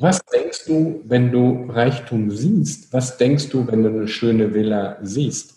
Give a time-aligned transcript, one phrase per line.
[0.00, 2.90] Was denkst du, wenn du Reichtum siehst?
[2.94, 5.56] Was denkst du, wenn du eine schöne Villa siehst?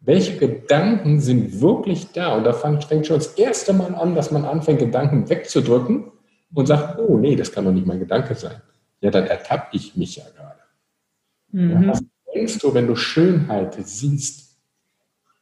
[0.00, 2.34] Welche Gedanken sind wirklich da?
[2.34, 6.10] Und da fängt schon das erste Mal an, dass man anfängt, Gedanken wegzudrücken
[6.54, 8.62] und sagt, oh nee, das kann doch nicht mein Gedanke sein.
[9.02, 10.60] Ja, dann ertappe ich mich ja gerade.
[11.52, 11.70] Mhm.
[11.70, 12.02] Ja, was
[12.34, 14.56] denkst du, wenn du Schönheit siehst?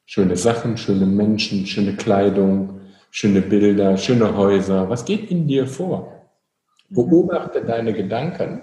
[0.05, 2.81] Schöne Sachen, schöne Menschen, schöne Kleidung,
[3.13, 4.89] schöne Bilder, schöne Häuser.
[4.89, 6.16] Was geht in dir vor?
[6.89, 8.61] Beobachte deine Gedanken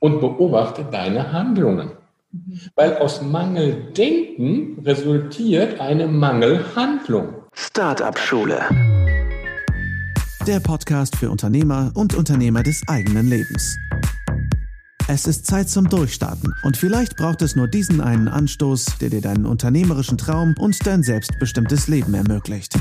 [0.00, 1.92] und beobachte deine Handlungen.
[2.74, 7.34] Weil aus Mangeldenken resultiert eine Mangelhandlung.
[7.52, 8.60] Startup Schule.
[10.46, 13.76] Der Podcast für Unternehmer und Unternehmer des eigenen Lebens.
[15.06, 19.20] Es ist Zeit zum Durchstarten und vielleicht braucht es nur diesen einen Anstoß, der dir
[19.20, 22.74] deinen unternehmerischen Traum und dein selbstbestimmtes Leben ermöglicht.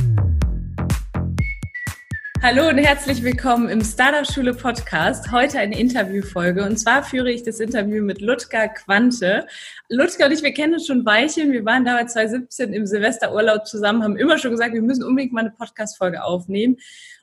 [2.41, 5.29] Hallo und herzlich willkommen im Startup Schule Podcast.
[5.29, 9.45] Heute eine Interviewfolge und zwar führe ich das Interview mit Ludger Quante.
[9.89, 11.51] Ludger und ich, wir kennen uns schon Weilchen.
[11.51, 15.41] Wir waren damals 2017 im Silvesterurlaub zusammen, haben immer schon gesagt, wir müssen unbedingt mal
[15.41, 16.77] eine Podcast-Folge aufnehmen.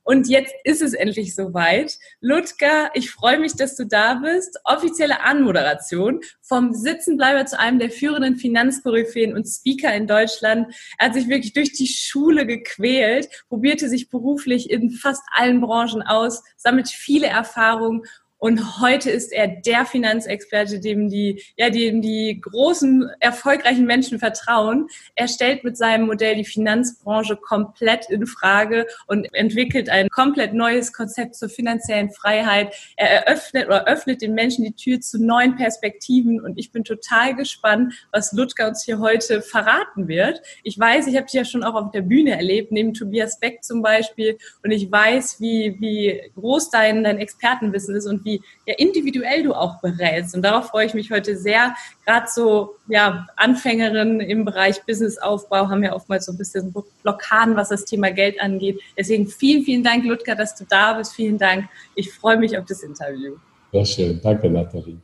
[0.07, 1.99] Und jetzt ist es endlich soweit.
[2.21, 4.57] Ludger, ich freue mich, dass du da bist.
[4.63, 10.73] Offizielle Anmoderation vom Sitzenbleiber zu einem der führenden Finanzkoryphäen und Speaker in Deutschland.
[10.99, 16.03] Er hat sich wirklich durch die Schule gequält, probierte sich beruflich in fast allen Branchen
[16.03, 18.03] aus, sammelt viele Erfahrungen
[18.39, 24.89] und heute ist er der Finanzexperte, dem die, ja, dem die großen, erfolgreichen Menschen vertrauen.
[25.15, 30.93] Er stellt mit seinem Modell die Finanzbranche komplett in Frage und entwickelt ein komplett neues
[30.93, 32.75] Konzept zur finanziellen Freiheit.
[32.97, 37.35] Er eröffnet oder öffnet den Menschen die Tür zu neuen Perspektiven und ich bin total
[37.35, 40.43] gespannt, was Ludger uns hier heute verraten wird.
[40.63, 43.65] Ich weiß, ich habe dich ja schon auch auf der Bühne erlebt, neben Tobias Beck
[43.65, 48.75] zum Beispiel und ich weiß, wie, wie groß dein, dein Expertenwissen ist und wie ja,
[48.77, 50.35] individuell du auch berätst.
[50.35, 51.75] Und darauf freue ich mich heute sehr.
[52.05, 57.71] Gerade so ja, Anfängerinnen im Bereich Businessaufbau haben ja oftmals so ein bisschen Blockaden, was
[57.71, 58.79] das Thema Geld angeht.
[58.99, 61.15] Deswegen vielen, vielen Dank, Ludger, dass du da bist.
[61.15, 61.67] Vielen Dank.
[61.95, 63.37] Ich freue mich auf das Interview.
[63.73, 64.21] Sehr schön.
[64.23, 64.99] Danke, Nathalie.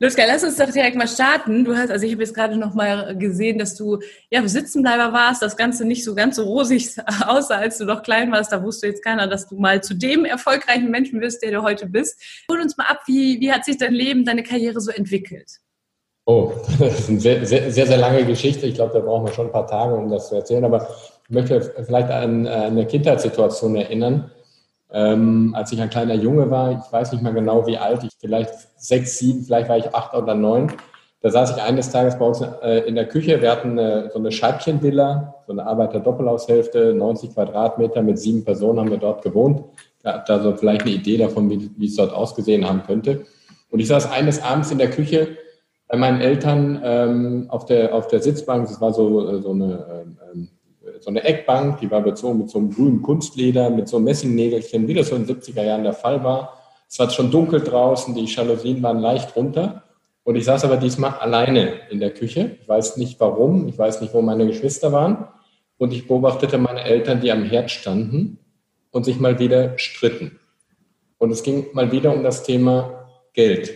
[0.00, 1.64] Luska, lass uns doch direkt mal starten.
[1.64, 3.98] Du hast, also ich habe jetzt gerade noch mal gesehen, dass du
[4.30, 6.96] ja Sitzenbleiber warst, das Ganze nicht so ganz so rosig
[7.26, 8.52] aussah, als du noch klein warst.
[8.52, 11.86] Da wusste jetzt keiner, dass du mal zu dem erfolgreichen Menschen wirst, der du heute
[11.86, 12.20] bist.
[12.50, 15.50] Hol uns mal ab, wie, wie hat sich dein Leben, deine Karriere so entwickelt?
[16.26, 18.66] Oh, das ist eine sehr, sehr, sehr, sehr lange Geschichte.
[18.66, 20.64] Ich glaube, da brauchen wir schon ein paar Tage, um das zu erzählen.
[20.64, 20.88] Aber
[21.24, 24.30] ich möchte vielleicht an eine Kindheitssituation erinnern
[24.90, 28.12] ähm, als ich ein kleiner Junge war, ich weiß nicht mehr genau wie alt, ich
[28.18, 30.72] vielleicht sechs, sieben, vielleicht war ich acht oder neun.
[31.20, 33.42] Da saß ich eines Tages bei uns äh, in der Küche.
[33.42, 38.90] Wir hatten äh, so eine Scheibchenvilla, so eine Arbeiter-Doppelhaushälfte, 90 Quadratmeter mit sieben Personen haben
[38.90, 39.64] wir dort gewohnt.
[40.02, 43.26] Da habt so vielleicht eine Idee davon, wie, wie es dort ausgesehen haben könnte.
[43.70, 45.36] Und ich saß eines Abends in der Küche
[45.88, 48.68] bei meinen Eltern ähm, auf, der, auf der Sitzbank.
[48.68, 50.48] Das war so, äh, so eine ähm, ähm
[51.00, 54.86] so eine Eckbank, die war bezogen mit so einem grünen Kunstleder, mit so einem Messingnägelchen,
[54.88, 56.58] wie das so in den 70er Jahren der Fall war.
[56.88, 59.84] Es war schon dunkel draußen, die Jalousien waren leicht runter.
[60.24, 62.58] Und ich saß aber diesmal alleine in der Küche.
[62.60, 65.28] Ich weiß nicht warum, ich weiß nicht, wo meine Geschwister waren.
[65.78, 68.38] Und ich beobachtete meine Eltern, die am Herd standen
[68.90, 70.38] und sich mal wieder stritten.
[71.18, 73.72] Und es ging mal wieder um das Thema Geld.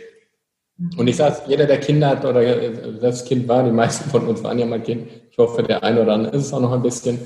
[0.97, 2.43] Und ich saß, jeder, der Kinder hat oder
[2.99, 5.09] selbst Kind war, die meisten von uns waren ja mal Kind.
[5.33, 7.19] Ich hoffe, der eine oder andere ist es auch noch ein bisschen.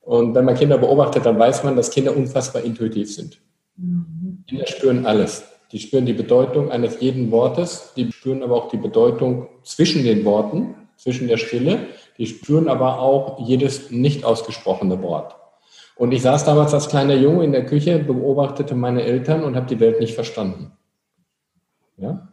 [0.00, 3.40] Und wenn man Kinder beobachtet, dann weiß man, dass Kinder unfassbar intuitiv sind.
[3.76, 4.42] Mhm.
[4.48, 5.44] Kinder spüren alles.
[5.70, 7.92] Die spüren die Bedeutung eines jeden Wortes.
[7.96, 11.86] Die spüren aber auch die Bedeutung zwischen den Worten, zwischen der Stille.
[12.18, 15.36] Die spüren aber auch jedes nicht ausgesprochene Wort.
[15.94, 19.66] Und ich saß damals als kleiner Junge in der Küche, beobachtete meine Eltern und habe
[19.66, 20.72] die Welt nicht verstanden.
[21.96, 22.31] Ja?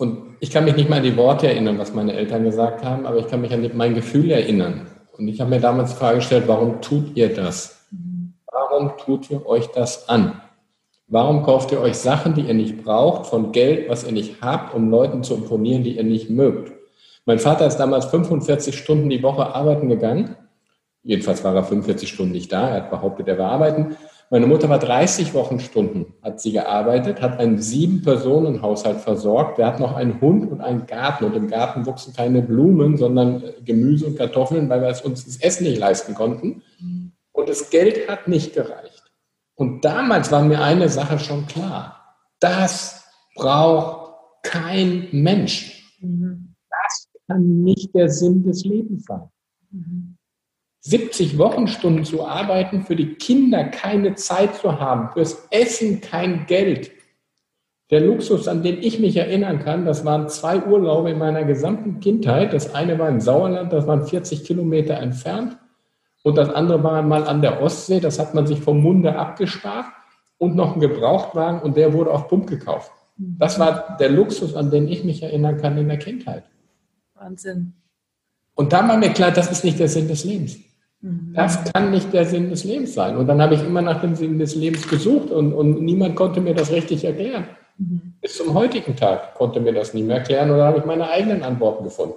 [0.00, 3.04] Und ich kann mich nicht mal an die Worte erinnern, was meine Eltern gesagt haben,
[3.04, 4.86] aber ich kann mich an mein Gefühl erinnern.
[5.12, 7.86] Und ich habe mir damals die Frage gestellt, warum tut ihr das?
[8.50, 10.40] Warum tut ihr euch das an?
[11.06, 14.74] Warum kauft ihr euch Sachen, die ihr nicht braucht, von Geld, was ihr nicht habt,
[14.74, 16.72] um Leuten zu imponieren, die ihr nicht mögt?
[17.26, 20.34] Mein Vater ist damals 45 Stunden die Woche arbeiten gegangen.
[21.02, 22.70] Jedenfalls war er 45 Stunden nicht da.
[22.70, 23.98] Er hat behauptet, er war arbeiten.
[24.32, 29.58] Meine Mutter war 30 Wochenstunden, hat sie gearbeitet, hat einen sieben-Personen-Haushalt versorgt.
[29.58, 31.24] Wir hatten noch einen Hund und einen Garten.
[31.24, 35.38] Und im Garten wuchsen keine Blumen, sondern Gemüse und Kartoffeln, weil wir es uns das
[35.38, 36.62] Essen nicht leisten konnten.
[37.32, 39.02] Und das Geld hat nicht gereicht.
[39.56, 42.16] Und damals war mir eine Sache schon klar.
[42.38, 43.04] Das
[43.34, 45.92] braucht kein Mensch.
[46.00, 49.28] Das kann nicht der Sinn des Lebens sein.
[50.80, 56.90] 70 Wochenstunden zu arbeiten, für die Kinder keine Zeit zu haben, fürs Essen kein Geld,
[57.90, 61.98] Der Luxus, an den ich mich erinnern kann, das waren zwei Urlaube in meiner gesamten
[61.98, 62.52] Kindheit.
[62.52, 65.58] Das eine war im Sauerland, das waren 40 Kilometer entfernt.
[66.22, 69.86] Und das andere war mal an der Ostsee, das hat man sich vom Munde abgespart.
[70.38, 72.92] Und noch ein Gebrauchtwagen und der wurde auf Pump gekauft.
[73.18, 76.44] Das war der Luxus, an den ich mich erinnern kann in der Kindheit.
[77.14, 77.74] Wahnsinn.
[78.54, 80.56] Und da war mir klar, das ist nicht der Sinn des Lebens.
[81.02, 81.32] Mhm.
[81.34, 83.16] Das kann nicht der Sinn des Lebens sein.
[83.16, 86.40] Und dann habe ich immer nach dem Sinn des Lebens gesucht und, und niemand konnte
[86.40, 87.46] mir das richtig erklären.
[87.78, 88.14] Mhm.
[88.20, 91.42] Bis zum heutigen Tag konnte mir das nie mehr erklären oder habe ich meine eigenen
[91.42, 92.14] Antworten gefunden.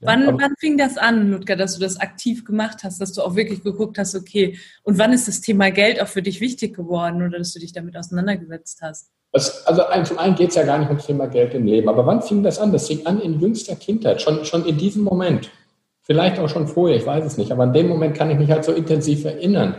[0.00, 3.36] wann, wann fing das an, Ludger, dass du das aktiv gemacht hast, dass du auch
[3.36, 7.22] wirklich geguckt hast, okay, und wann ist das Thema Geld auch für dich wichtig geworden
[7.22, 9.10] oder dass du dich damit auseinandergesetzt hast?
[9.32, 12.04] Das, also zum einen geht es ja gar nicht ums Thema Geld im Leben, aber
[12.04, 12.70] wann fing das an?
[12.70, 15.50] Das fing an in jüngster Kindheit, schon, schon in diesem Moment.
[16.02, 18.50] Vielleicht auch schon vorher, ich weiß es nicht, aber in dem Moment kann ich mich
[18.50, 19.76] halt so intensiv erinnern.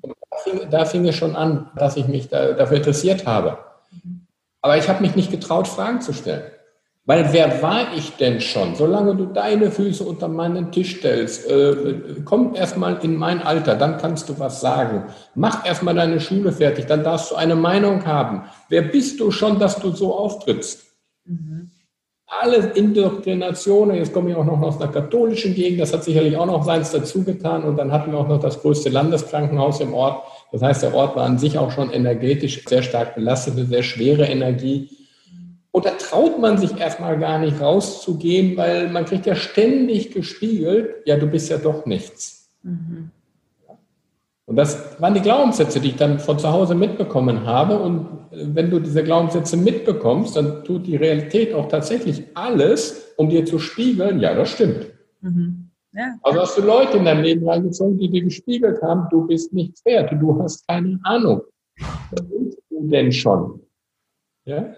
[0.00, 3.58] Und da fing, da fing es schon an, dass ich mich da, dafür interessiert habe.
[4.62, 6.44] Aber ich habe mich nicht getraut, Fragen zu stellen.
[7.06, 8.76] Weil wer war ich denn schon?
[8.76, 13.98] Solange du deine Füße unter meinen Tisch stellst, äh, komm erstmal in mein Alter, dann
[13.98, 15.04] kannst du was sagen.
[15.34, 18.44] Mach erstmal deine Schule fertig, dann darfst du eine Meinung haben.
[18.70, 20.84] Wer bist du schon, dass du so auftrittst?
[21.26, 21.70] Mhm.
[22.40, 26.46] Alle Indoktrinationen, jetzt komme ich auch noch aus einer katholischen Gegend, das hat sicherlich auch
[26.46, 27.64] noch seins dazu getan.
[27.64, 30.22] Und dann hatten wir auch noch das größte Landeskrankenhaus im Ort.
[30.52, 33.82] Das heißt, der Ort war an sich auch schon energetisch sehr stark belastet, eine sehr
[33.82, 34.90] schwere Energie.
[35.70, 40.94] Und da traut man sich erstmal gar nicht rauszugehen, weil man kriegt ja ständig gespiegelt,
[41.04, 42.48] ja, du bist ja doch nichts.
[42.62, 43.10] Mhm.
[44.46, 47.78] Und das waren die Glaubenssätze, die ich dann von zu Hause mitbekommen habe.
[47.78, 53.46] Und wenn du diese Glaubenssätze mitbekommst, dann tut die Realität auch tatsächlich alles, um dir
[53.46, 54.86] zu spiegeln, ja, das stimmt.
[55.22, 55.70] Mhm.
[55.92, 56.16] Ja.
[56.22, 59.84] Also hast du Leute in dein Leben reingezogen, die dir gespiegelt haben, du bist nichts
[59.84, 61.42] wert, du hast keine Ahnung.
[62.10, 63.60] Was willst du denn schon?
[64.44, 64.74] Ja?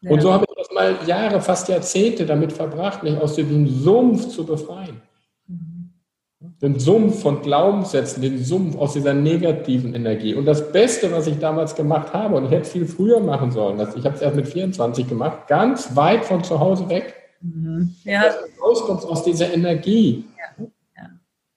[0.00, 0.10] Ja.
[0.10, 4.28] Und so habe ich das mal Jahre, fast Jahrzehnte damit verbracht, mich aus diesem Sumpf
[4.28, 5.00] zu befreien.
[6.60, 10.34] Den Sumpf von Glaubenssätzen, den Sumpf aus dieser negativen Energie.
[10.34, 13.52] Und das Beste, was ich damals gemacht habe, und ich hätte es viel früher machen
[13.52, 17.94] sollen, ich habe es erst mit 24 gemacht, ganz weit von zu Hause weg, mhm.
[18.02, 18.24] ja.
[18.60, 20.24] rauskommst aus dieser Energie.
[20.58, 20.66] Ja.
[20.96, 21.10] Ja.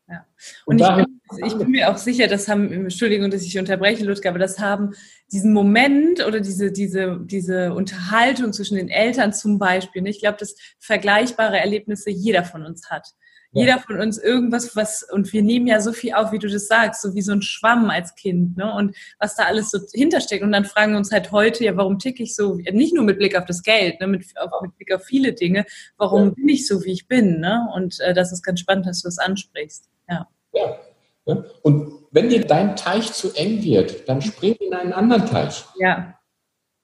[0.07, 0.25] Ja.
[0.65, 1.07] Und, und
[1.39, 4.59] ich, ich bin mir auch sicher, das haben, Entschuldigung, dass ich unterbreche, Ludger, aber das
[4.59, 4.91] haben
[5.31, 10.09] diesen Moment oder diese, diese, diese Unterhaltung zwischen den Eltern zum Beispiel, ne?
[10.09, 13.07] ich glaube, dass vergleichbare Erlebnisse jeder von uns hat.
[13.53, 13.61] Ja.
[13.61, 16.67] Jeder von uns irgendwas, was, und wir nehmen ja so viel auf, wie du das
[16.67, 18.73] sagst, so wie so ein Schwamm als Kind, ne?
[18.73, 20.41] Und was da alles so hintersteckt.
[20.41, 23.17] Und dann fragen wir uns halt heute, ja, warum ticke ich so, nicht nur mit
[23.17, 24.07] Blick auf das Geld, ne?
[24.07, 25.65] mit, auf, mit Blick auf viele Dinge,
[25.97, 26.29] warum ja.
[26.31, 27.67] bin ich so, wie ich bin, ne?
[27.75, 29.89] Und äh, das ist ganz spannend, dass du das ansprichst.
[30.09, 30.27] Ja.
[31.25, 35.65] Ja, und wenn dir dein Teich zu eng wird, dann spring in einen anderen Teich.
[35.77, 36.15] Ja.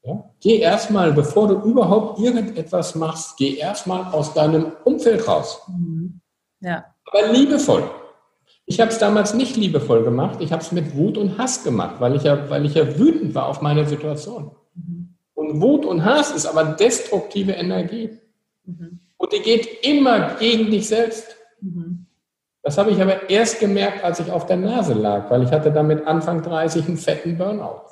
[0.04, 0.30] ja?
[0.42, 5.62] Geh erstmal, bevor du überhaupt irgendetwas machst, geh erstmal aus deinem Umfeld raus.
[5.68, 6.22] Mhm.
[6.60, 6.86] Ja.
[7.06, 7.90] Aber liebevoll.
[8.66, 11.96] Ich habe es damals nicht liebevoll gemacht, ich habe es mit Wut und Hass gemacht,
[12.00, 14.52] weil ich ja, weil ich ja wütend war auf meine Situation.
[14.76, 15.16] Mhm.
[15.34, 18.20] Und Wut und Hass ist aber destruktive Energie.
[18.66, 19.00] Mhm.
[19.16, 21.36] Und die geht immer gegen dich selbst.
[21.62, 22.08] Mhm.
[22.62, 25.72] Das habe ich aber erst gemerkt, als ich auf der Nase lag, weil ich hatte
[25.72, 27.84] damit Anfang 30 einen fetten Burnout.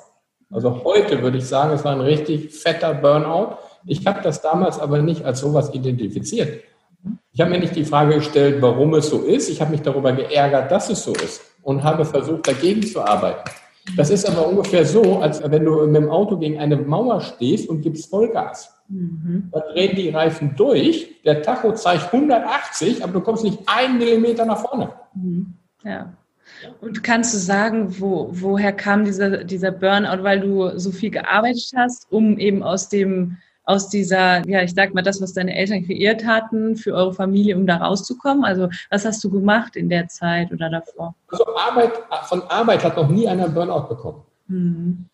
[0.50, 3.56] Also heute würde ich sagen, es war ein richtig fetter Burnout.
[3.86, 6.62] Ich habe das damals aber nicht als sowas identifiziert.
[7.36, 9.50] Ich habe mir nicht die Frage gestellt, warum es so ist.
[9.50, 13.50] Ich habe mich darüber geärgert, dass es so ist und habe versucht, dagegen zu arbeiten.
[13.94, 17.68] Das ist aber ungefähr so, als wenn du mit dem Auto gegen eine Mauer stehst
[17.68, 18.72] und gibst Vollgas.
[18.88, 19.50] Mhm.
[19.52, 24.46] Dann drehen die Reifen durch, der Tacho zeigt 180, aber du kommst nicht einen Millimeter
[24.46, 24.92] nach vorne.
[25.14, 25.52] Mhm.
[25.84, 26.14] Ja.
[26.80, 31.70] Und kannst du sagen, wo, woher kam dieser, dieser Burnout, weil du so viel gearbeitet
[31.76, 33.36] hast, um eben aus dem,
[33.66, 37.56] aus dieser, ja, ich sag mal, das, was deine Eltern kreiert hatten für eure Familie,
[37.56, 38.44] um da rauszukommen?
[38.44, 41.14] Also, was hast du gemacht in der Zeit oder davor?
[41.28, 41.92] Also, Arbeit,
[42.28, 44.22] von Arbeit hat noch nie einer Burnout bekommen.
[44.46, 45.06] Mhm.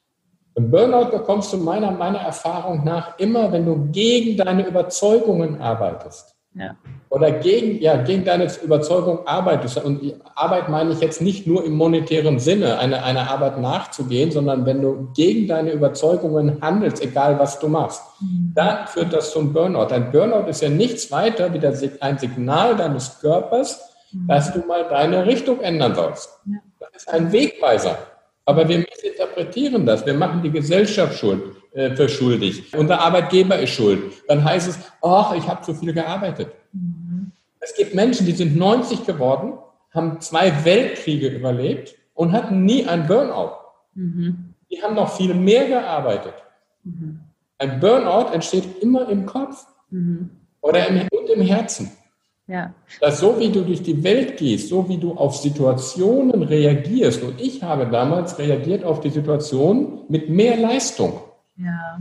[0.55, 6.37] Im Burnout bekommst du meiner, meiner Erfahrung nach immer, wenn du gegen deine Überzeugungen arbeitest.
[6.55, 6.77] Ja.
[7.09, 9.83] Oder gegen, ja, gegen deine Überzeugung arbeitest.
[9.83, 14.67] Und Arbeit meine ich jetzt nicht nur im monetären Sinne, eine, eine Arbeit nachzugehen, sondern
[14.67, 18.53] wenn du gegen deine Überzeugungen handelst, egal was du machst, mhm.
[18.55, 19.95] dann führt das zum Burnout.
[19.95, 23.81] Ein Burnout ist ja nichts weiter wie ein Signal deines Körpers,
[24.13, 24.29] mhm.
[24.29, 26.39] dass du mal deine Richtung ändern sollst.
[26.79, 27.97] Das ist ein Wegweiser.
[28.45, 30.05] Aber wir missinterpretieren das.
[30.05, 31.43] Wir machen die Gesellschaft schuld,
[31.75, 32.75] äh, für schuldig.
[32.77, 34.13] Unser Arbeitgeber ist schuld.
[34.29, 36.49] Dann heißt es, ach, ich habe zu viel gearbeitet.
[36.73, 37.33] Mhm.
[37.61, 39.55] Es gibt Menschen, die sind 90 geworden,
[39.91, 43.53] haben zwei Weltkriege überlebt und hatten nie ein Burnout.
[43.95, 44.55] Mhm.
[44.71, 46.35] Die haben noch viel mehr gearbeitet.
[46.85, 47.21] Mhm.
[47.59, 50.31] Ein Burnout entsteht immer im Kopf mhm.
[50.61, 51.91] oder im, und im Herzen.
[52.49, 52.75] Ja.
[53.01, 57.41] Dass so wie du durch die Welt gehst, so wie du auf Situationen reagierst, und
[57.41, 61.21] ich habe damals reagiert auf die Situation mit mehr Leistung.
[61.57, 62.01] Ja.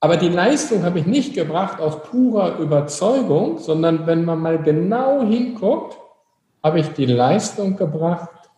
[0.00, 5.22] Aber die Leistung habe ich nicht gebracht aus purer Überzeugung, sondern wenn man mal genau
[5.22, 5.98] hinguckt,
[6.62, 8.50] habe ich die Leistung gebracht,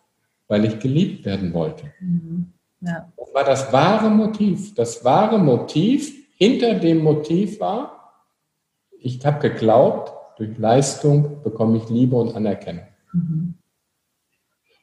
[0.48, 1.92] weil ich geliebt werden wollte.
[2.00, 2.52] Mhm.
[2.80, 3.10] Ja.
[3.16, 4.74] Das war das wahre Motiv.
[4.74, 8.14] Das wahre Motiv hinter dem Motiv war,
[8.98, 12.86] ich habe geglaubt, durch Leistung bekomme ich Liebe und Anerkennung.
[13.12, 13.54] Mhm.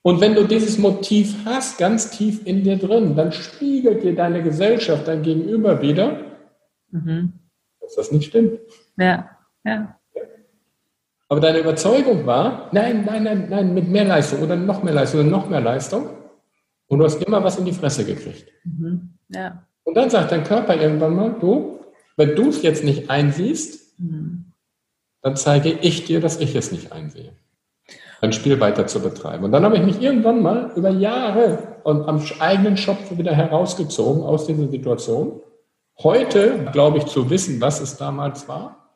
[0.07, 4.41] Und wenn du dieses Motiv hast, ganz tief in dir drin, dann spiegelt dir deine
[4.41, 6.21] Gesellschaft dein Gegenüber wieder,
[6.91, 7.33] mhm.
[7.81, 8.57] dass das nicht stimmt.
[8.95, 9.29] Ja,
[9.65, 9.99] ja.
[11.27, 15.19] Aber deine Überzeugung war, nein, nein, nein, nein, mit mehr Leistung oder noch mehr Leistung
[15.19, 16.07] oder noch mehr Leistung.
[16.87, 18.49] Und du hast immer was in die Fresse gekriegt.
[18.63, 19.09] Mhm.
[19.27, 19.67] Ja.
[19.83, 21.81] Und dann sagt dein Körper irgendwann mal, du,
[22.15, 24.47] wenn du es jetzt nicht einsiehst, mhm
[25.27, 27.33] dann zeige ich dir, dass ich es nicht einsehe.
[28.21, 29.43] Ein Spiel weiter zu betreiben.
[29.43, 34.23] Und dann habe ich mich irgendwann mal über Jahre und am eigenen Schopf wieder herausgezogen
[34.23, 35.41] aus dieser Situation.
[35.99, 38.89] Heute glaube ich zu wissen, was es damals war.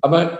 [0.00, 0.38] Aber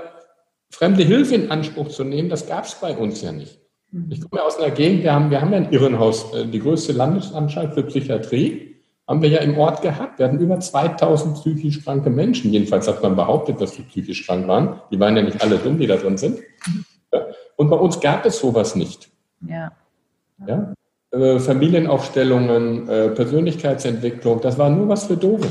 [0.71, 3.61] fremde Hilfe in Anspruch zu nehmen, das gab es bei uns ja nicht.
[4.09, 6.93] Ich komme aus einer Gegend, wir haben, wir haben ja ein Irrenhaus, äh, die größte
[6.93, 8.71] Landesanstalt für Psychiatrie
[9.11, 10.21] haben wir ja im Ort gehabt.
[10.21, 12.53] Wir hatten über 2000 psychisch kranke Menschen.
[12.53, 14.81] Jedenfalls hat man behauptet, dass die psychisch krank waren.
[14.93, 16.39] Die waren ja nicht alle dumm, die da drin sind.
[17.57, 19.11] Und bei uns gab es sowas nicht.
[19.47, 19.73] Ja.
[20.47, 20.73] ja?
[21.11, 25.51] Äh, Familienaufstellungen, äh, Persönlichkeitsentwicklung, das war nur was für Doofe.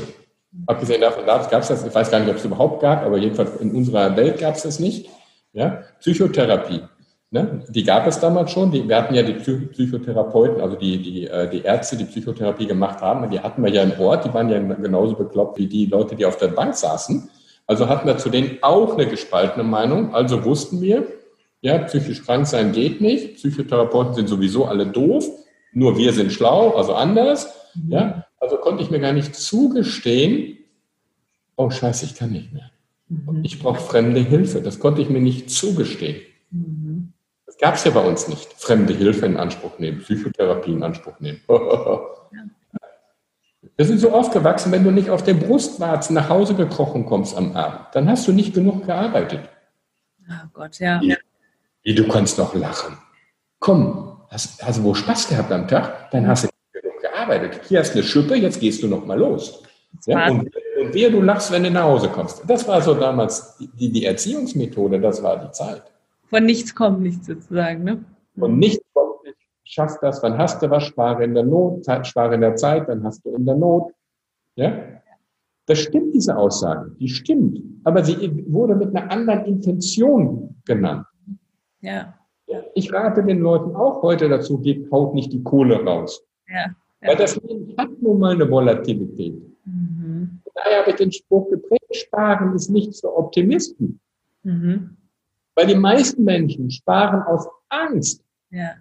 [0.66, 3.56] Abgesehen davon gab es das, ich weiß gar nicht, ob es überhaupt gab, aber jedenfalls
[3.60, 5.08] in unserer Welt gab es das nicht.
[5.52, 5.82] Ja?
[6.00, 6.82] Psychotherapie.
[7.30, 7.62] Ne?
[7.68, 8.72] Die gab es damals schon.
[8.72, 13.00] Die, wir hatten ja die Psychotherapeuten, also die, die, äh, die Ärzte, die Psychotherapie gemacht
[13.00, 13.30] haben.
[13.30, 14.24] Die hatten wir ja im Ort.
[14.24, 17.30] Die waren ja genauso bekloppt wie die Leute, die auf der Bank saßen.
[17.68, 20.12] Also hatten wir zu denen auch eine gespaltene Meinung.
[20.12, 21.06] Also wussten wir,
[21.60, 23.36] ja, psychisch krank sein geht nicht.
[23.36, 25.28] Psychotherapeuten sind sowieso alle doof.
[25.72, 27.48] Nur wir sind schlau, also anders.
[27.74, 27.92] Mhm.
[27.92, 30.58] Ja, also konnte ich mir gar nicht zugestehen,
[31.56, 32.70] oh Scheiße, ich kann nicht mehr.
[33.08, 33.44] Mhm.
[33.44, 34.62] Ich brauche fremde Hilfe.
[34.62, 36.22] Das konnte ich mir nicht zugestehen.
[36.50, 37.12] Mhm
[37.60, 38.52] gab es ja bei uns nicht.
[38.54, 41.40] Fremde Hilfe in Anspruch nehmen, Psychotherapie in Anspruch nehmen.
[43.76, 47.56] Wir sind so aufgewachsen, wenn du nicht auf den Brustwarzen nach Hause gekrochen kommst am
[47.56, 49.48] Abend, dann hast du nicht genug gearbeitet.
[50.28, 51.00] Oh Gott, ja.
[51.82, 52.96] Wie, du kannst noch lachen.
[53.58, 56.10] Komm, hast, hast du wohl Spaß gehabt am Tag?
[56.10, 57.60] Dann hast du genug gearbeitet.
[57.68, 59.62] Hier hast du eine Schippe, jetzt gehst du noch mal los.
[60.06, 60.42] Ja, und,
[60.80, 62.42] und wer du lachst, wenn du nach Hause kommst.
[62.46, 65.82] Das war so damals die, die Erziehungsmethode, das war die Zeit.
[66.28, 68.04] Von nichts kommt nichts sozusagen, ne?
[68.38, 69.40] Von nichts kommt nichts.
[69.64, 73.04] Schaff das, wann hast du was, spare in der Not, spare in der Zeit, dann
[73.04, 73.92] hast du in der Not.
[74.56, 74.72] Ja?
[75.66, 76.90] Das stimmt, diese Aussage.
[76.98, 77.60] Die stimmt.
[77.84, 81.06] Aber sie wurde mit einer anderen Intention genannt.
[81.80, 82.14] Ja.
[82.74, 86.22] Ich rate den Leuten auch heute dazu, gebt, haut nicht die Kohle raus.
[86.48, 86.66] Ja.
[87.00, 89.34] Weil das Leben hat nun mal eine Volatilität.
[89.64, 90.40] Mhm.
[90.54, 94.00] Daher habe ich den Spruch geprägt, sparen ist nichts für Optimisten.
[94.42, 94.96] Mhm.
[95.54, 98.22] Weil die meisten Menschen sparen aus Angst.
[98.50, 98.72] Ja.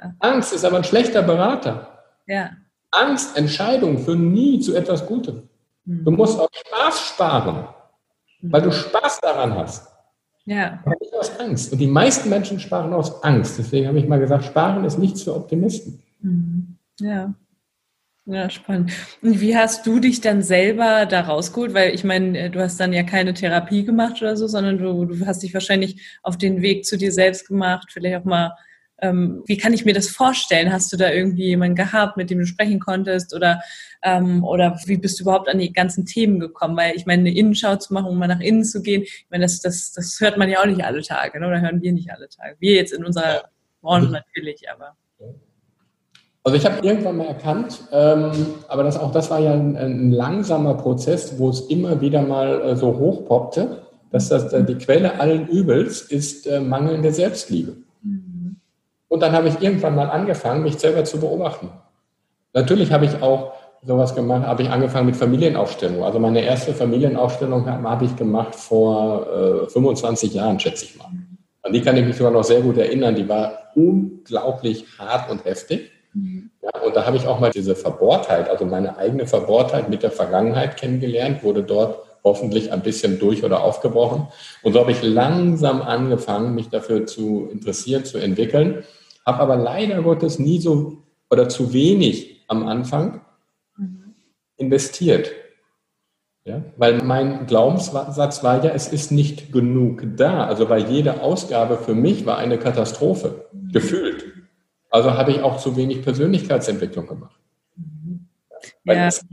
[0.00, 0.14] ja.
[0.20, 2.04] Angst ist aber ein schlechter Berater.
[2.26, 2.50] Ja.
[2.90, 5.48] Angst, Entscheidungen führen nie zu etwas Gutem.
[5.84, 6.04] Mhm.
[6.04, 7.68] Du musst aus Spaß sparen,
[8.40, 8.52] mhm.
[8.52, 9.87] weil du Spaß daran hast.
[10.48, 10.80] Ja.
[10.82, 11.72] Aber nicht aus Angst.
[11.72, 13.58] Und die meisten Menschen sparen aus Angst.
[13.58, 16.02] Deswegen habe ich mal gesagt, sparen ist nichts für Optimisten.
[16.22, 16.78] Mhm.
[17.00, 17.34] Ja.
[18.24, 18.92] Ja, spannend.
[19.22, 21.74] Und wie hast du dich dann selber da rausgeholt?
[21.74, 25.04] Weil ich meine, äh, du hast dann ja keine Therapie gemacht oder so, sondern du,
[25.04, 28.54] du hast dich wahrscheinlich auf den Weg zu dir selbst gemacht, vielleicht auch mal,
[29.00, 30.72] ähm, wie kann ich mir das vorstellen?
[30.72, 33.34] Hast du da irgendwie jemanden gehabt, mit dem du sprechen konntest?
[33.34, 33.60] Oder,
[34.02, 36.76] ähm, oder wie bist du überhaupt an die ganzen Themen gekommen?
[36.76, 39.44] Weil ich meine, eine Innenschau zu machen, um mal nach innen zu gehen, ich meine,
[39.44, 41.46] das, das, das hört man ja auch nicht alle Tage, ne?
[41.46, 42.56] oder hören wir nicht alle Tage.
[42.58, 43.44] Wir jetzt in unserer
[43.80, 44.96] Branche natürlich, aber.
[46.44, 48.32] Also ich habe irgendwann mal erkannt, ähm,
[48.68, 52.62] aber das, auch das war ja ein, ein, langsamer Prozess, wo es immer wieder mal
[52.62, 57.76] äh, so hochpoppte, dass das, äh, die Quelle allen Übels ist äh, mangelnde Selbstliebe.
[59.08, 61.70] Und dann habe ich irgendwann mal angefangen, mich selber zu beobachten.
[62.52, 66.02] Natürlich habe ich auch sowas gemacht, habe ich angefangen mit Familienaufstellung.
[66.04, 71.06] Also meine erste Familienaufstellung habe hab ich gemacht vor äh, 25 Jahren, schätze ich mal.
[71.62, 73.14] An die kann ich mich sogar noch sehr gut erinnern.
[73.14, 75.90] Die war unglaublich hart und heftig.
[76.14, 76.50] Mhm.
[76.62, 80.10] Ja, und da habe ich auch mal diese Verbohrtheit, also meine eigene Verbohrtheit mit der
[80.10, 84.28] Vergangenheit kennengelernt, wurde dort hoffentlich ein bisschen durch oder aufgebrochen.
[84.62, 88.84] Und so habe ich langsam angefangen, mich dafür zu interessieren, zu entwickeln,
[89.28, 93.20] habe aber leider Gottes nie so oder zu wenig am Anfang
[93.76, 94.14] mhm.
[94.56, 95.30] investiert.
[96.44, 96.62] Ja?
[96.78, 100.46] Weil mein Glaubenssatz war ja, es ist nicht genug da.
[100.46, 104.24] Also weil jede Ausgabe für mich war eine Katastrophe, gefühlt.
[104.88, 107.38] Also habe ich auch zu wenig Persönlichkeitsentwicklung gemacht.
[108.84, 109.26] Weil ja, das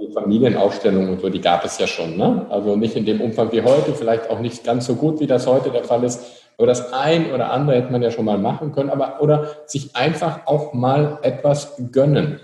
[0.00, 2.16] die Familienaufstellung und so, die gab es ja schon.
[2.16, 2.46] Ne?
[2.48, 5.46] Also nicht in dem Umfang wie heute, vielleicht auch nicht ganz so gut, wie das
[5.46, 6.43] heute der Fall ist.
[6.56, 8.90] Aber das ein oder andere hätte man ja schon mal machen können.
[8.90, 12.40] Aber oder sich einfach auch mal etwas gönnen.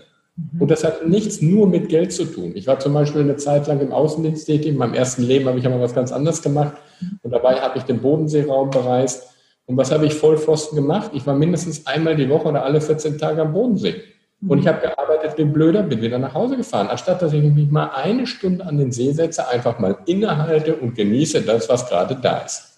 [0.59, 2.53] Und das hat nichts nur mit Geld zu tun.
[2.55, 4.69] Ich war zum Beispiel eine Zeit lang im Außendienst tätig.
[4.69, 6.75] In meinem ersten Leben habe ich aber was ganz anderes gemacht.
[7.23, 9.29] Und dabei habe ich den Bodenseeraum bereist.
[9.67, 11.11] Und was habe ich Vollpfosten gemacht?
[11.15, 14.03] Ich war mindestens einmal die Woche oder alle 14 Tage am Bodensee.
[14.47, 16.89] Und ich habe gearbeitet wie Blöder, bin wieder nach Hause gefahren.
[16.89, 20.95] Anstatt dass ich mich mal eine Stunde an den See setze, einfach mal innehalte und
[20.95, 22.70] genieße das, was gerade da ist.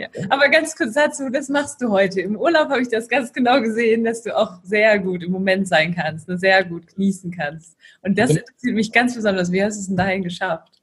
[0.00, 0.08] Ja.
[0.30, 2.22] Aber ganz kurz dazu, das machst du heute.
[2.22, 5.68] Im Urlaub habe ich das ganz genau gesehen, dass du auch sehr gut im Moment
[5.68, 7.76] sein kannst, ne, sehr gut genießen kannst.
[8.00, 9.52] Und das interessiert mich ganz besonders.
[9.52, 10.80] Wie hast du es denn dahin geschafft?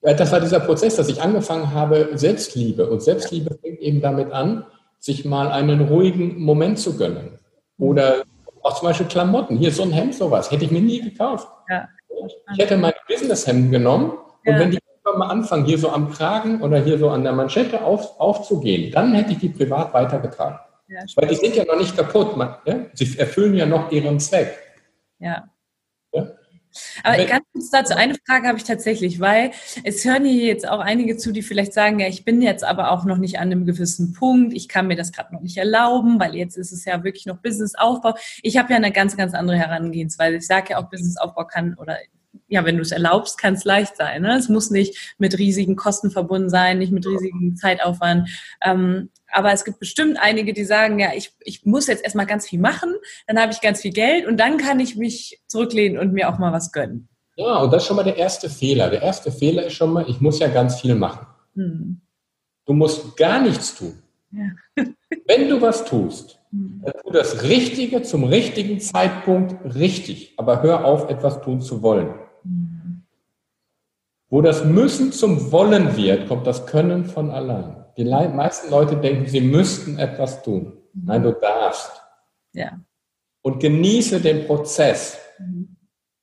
[0.00, 2.88] Das war dieser Prozess, dass ich angefangen habe, Selbstliebe.
[2.88, 4.64] Und Selbstliebe fängt eben damit an,
[4.98, 7.38] sich mal einen ruhigen Moment zu gönnen.
[7.78, 8.24] Oder
[8.62, 9.58] auch zum Beispiel Klamotten.
[9.58, 10.50] Hier so ein Hemd, sowas.
[10.50, 11.46] Hätte ich mir nie gekauft.
[11.68, 11.88] Ja.
[12.52, 14.12] Ich hätte meine Businesshemden genommen
[14.46, 14.78] und wenn die
[15.18, 19.14] mal anfangen, hier so am Kragen oder hier so an der Manschette auf, aufzugehen, dann
[19.14, 20.58] hätte ich die privat weitergetragen.
[20.88, 22.36] Ja, Weil die sind ja noch nicht kaputt.
[22.36, 22.86] Man, ja?
[22.92, 24.58] Sie erfüllen ja noch ihren Zweck.
[25.18, 25.44] Ja.
[26.12, 26.26] ja?
[27.02, 29.52] Aber ganz kurz dazu, eine Frage habe ich tatsächlich, weil
[29.84, 32.90] es hören hier jetzt auch einige zu, die vielleicht sagen, ja, ich bin jetzt aber
[32.90, 36.18] auch noch nicht an einem gewissen Punkt, ich kann mir das gerade noch nicht erlauben,
[36.18, 38.14] weil jetzt ist es ja wirklich noch Businessaufbau.
[38.42, 40.38] Ich habe ja eine ganz, ganz andere Herangehensweise.
[40.38, 41.96] Ich sage ja auch, Businessaufbau kann oder
[42.48, 44.22] ja, wenn du es erlaubst, kann es leicht sein.
[44.22, 44.36] Ne?
[44.36, 48.28] Es muss nicht mit riesigen Kosten verbunden sein, nicht mit riesigen Zeitaufwand.
[48.62, 52.48] Ähm, aber es gibt bestimmt einige, die sagen, ja, ich, ich muss jetzt erstmal ganz
[52.48, 52.94] viel machen,
[53.26, 56.38] dann habe ich ganz viel Geld und dann kann ich mich zurücklehnen und mir auch
[56.38, 57.08] mal was gönnen.
[57.36, 58.90] Ja, und das ist schon mal der erste Fehler.
[58.90, 61.26] Der erste Fehler ist schon mal, ich muss ja ganz viel machen.
[61.54, 62.00] Hm.
[62.66, 63.98] Du musst gar nichts tun.
[64.30, 64.50] Ja.
[65.26, 66.82] Wenn du was tust, hm.
[66.84, 70.34] dann tu das Richtige zum richtigen Zeitpunkt richtig.
[70.36, 72.14] Aber hör auf, etwas tun zu wollen.
[74.34, 77.84] Wo das Müssen zum Wollen wird, kommt das Können von allein.
[77.96, 80.72] Die meisten Leute denken, sie müssten etwas tun.
[80.92, 82.02] Nein, du darfst.
[82.52, 82.80] Ja.
[83.42, 85.20] Und genieße den Prozess.
[85.38, 85.76] Mhm.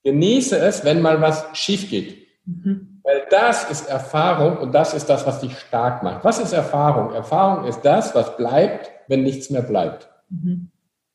[0.03, 2.27] Genieße es, wenn mal was schief geht.
[2.43, 2.99] Mhm.
[3.01, 6.25] Weil das ist Erfahrung und das ist das, was dich stark macht.
[6.25, 7.13] Was ist Erfahrung?
[7.13, 10.09] Erfahrung ist das, was bleibt, wenn nichts mehr bleibt.
[10.27, 10.69] Mhm.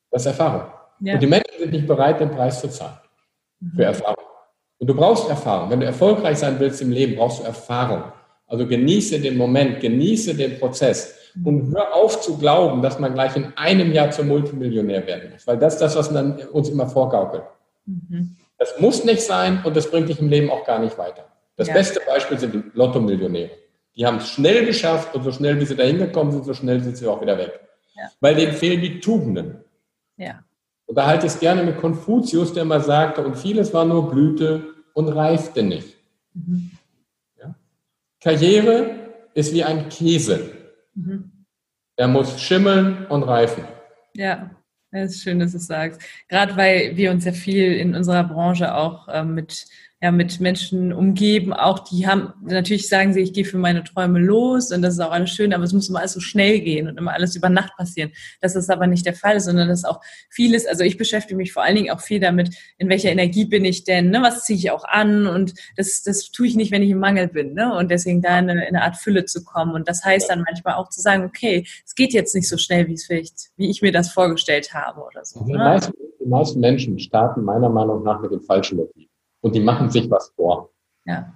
[0.09, 0.71] Das ist Erfahrung.
[1.01, 1.13] Ja.
[1.13, 2.97] Und die Menschen sind nicht bereit, den Preis zu zahlen
[3.59, 3.75] mhm.
[3.75, 4.26] für Erfahrung.
[4.79, 5.69] Und du brauchst Erfahrung.
[5.69, 8.03] Wenn du erfolgreich sein willst im Leben, brauchst du Erfahrung.
[8.45, 13.35] Also genieße den Moment, genieße den Prozess und hör auf zu glauben, dass man gleich
[13.35, 16.87] in einem Jahr zum Multimillionär werden muss, weil das ist das, was man uns immer
[16.87, 17.43] vorgaukelt.
[17.85, 18.35] Mhm.
[18.57, 21.25] Das muss nicht sein und das bringt dich im Leben auch gar nicht weiter.
[21.55, 21.73] Das ja.
[21.73, 23.51] beste Beispiel sind die Lotto-Millionäre.
[23.95, 26.81] Die haben es schnell geschafft und so schnell, wie sie da hingekommen sind, so schnell
[26.81, 27.59] sind sie auch wieder weg.
[27.95, 28.09] Ja.
[28.19, 29.63] Weil denen fehlen die Tugenden.
[30.17, 30.43] Ja.
[30.87, 34.09] Und da halte ich es gerne mit Konfuzius, der mal sagte, und vieles war nur
[34.09, 35.95] Blüte und reifte nicht.
[36.33, 36.71] Mhm.
[37.37, 37.55] Ja?
[38.21, 38.89] Karriere
[39.33, 40.51] ist wie ein Käse.
[40.95, 41.31] Mhm.
[41.97, 43.65] Er muss schimmeln und reifen.
[44.13, 44.49] Ja,
[44.91, 46.01] das ist schön, dass du es sagst.
[46.29, 49.65] Gerade weil wir uns ja viel in unserer Branche auch äh, mit
[49.99, 54.19] ja, mit Menschen umgeben, auch die haben, natürlich sagen sie, ich gehe für meine Träume
[54.19, 56.87] los und das ist auch alles schön, aber es muss immer alles so schnell gehen
[56.87, 58.11] und immer alles über Nacht passieren.
[58.39, 61.51] Das ist aber nicht der Fall, sondern das ist auch vieles, also ich beschäftige mich
[61.51, 64.21] vor allen Dingen auch viel damit, in welcher Energie bin ich denn, ne?
[64.21, 67.27] was ziehe ich auch an und das, das tue ich nicht, wenn ich im Mangel
[67.27, 67.75] bin ne?
[67.75, 70.43] und deswegen da in eine, in eine Art Fülle zu kommen und das heißt dann
[70.45, 73.71] manchmal auch zu sagen, okay, es geht jetzt nicht so schnell, wie es vielleicht, wie
[73.71, 75.43] ich mir das vorgestellt habe oder so.
[75.43, 75.57] Die, ne?
[75.57, 79.06] meisten, die meisten Menschen starten meiner Meinung nach mit dem falschen Motiv
[79.41, 80.69] und die machen sich was vor.
[81.05, 81.33] Ja.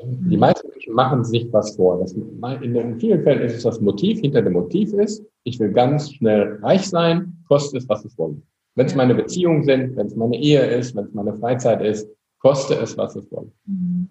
[0.00, 1.98] Die meisten Menschen machen sich was vor.
[1.98, 6.12] Das, in vielen Fällen ist es das Motiv, hinter dem Motiv ist, ich will ganz
[6.12, 8.36] schnell reich sein, kostet es, was es wolle.
[8.76, 12.08] Wenn es meine Beziehungen sind, wenn es meine Ehe ist, wenn es meine Freizeit ist,
[12.38, 13.50] kostet es, was es wolle.
[13.64, 14.08] Mhm.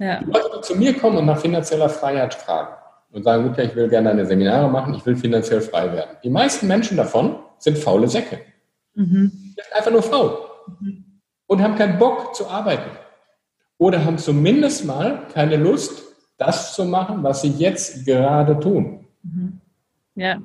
[0.00, 0.20] Ja.
[0.20, 2.74] Die Leute, die zu mir kommen und nach finanzieller Freiheit fragen
[3.12, 6.16] und sagen, okay, ich will gerne eine Seminare machen, ich will finanziell frei werden.
[6.24, 8.40] Die meisten Menschen davon sind faule Säcke.
[8.94, 9.54] Mhm.
[9.72, 10.36] Einfach nur faul.
[10.80, 11.07] Mhm
[11.48, 12.90] und haben keinen Bock zu arbeiten.
[13.78, 16.04] Oder haben zumindest mal keine Lust,
[16.36, 19.06] das zu machen, was sie jetzt gerade tun.
[19.24, 19.60] Mhm.
[20.14, 20.38] Ja.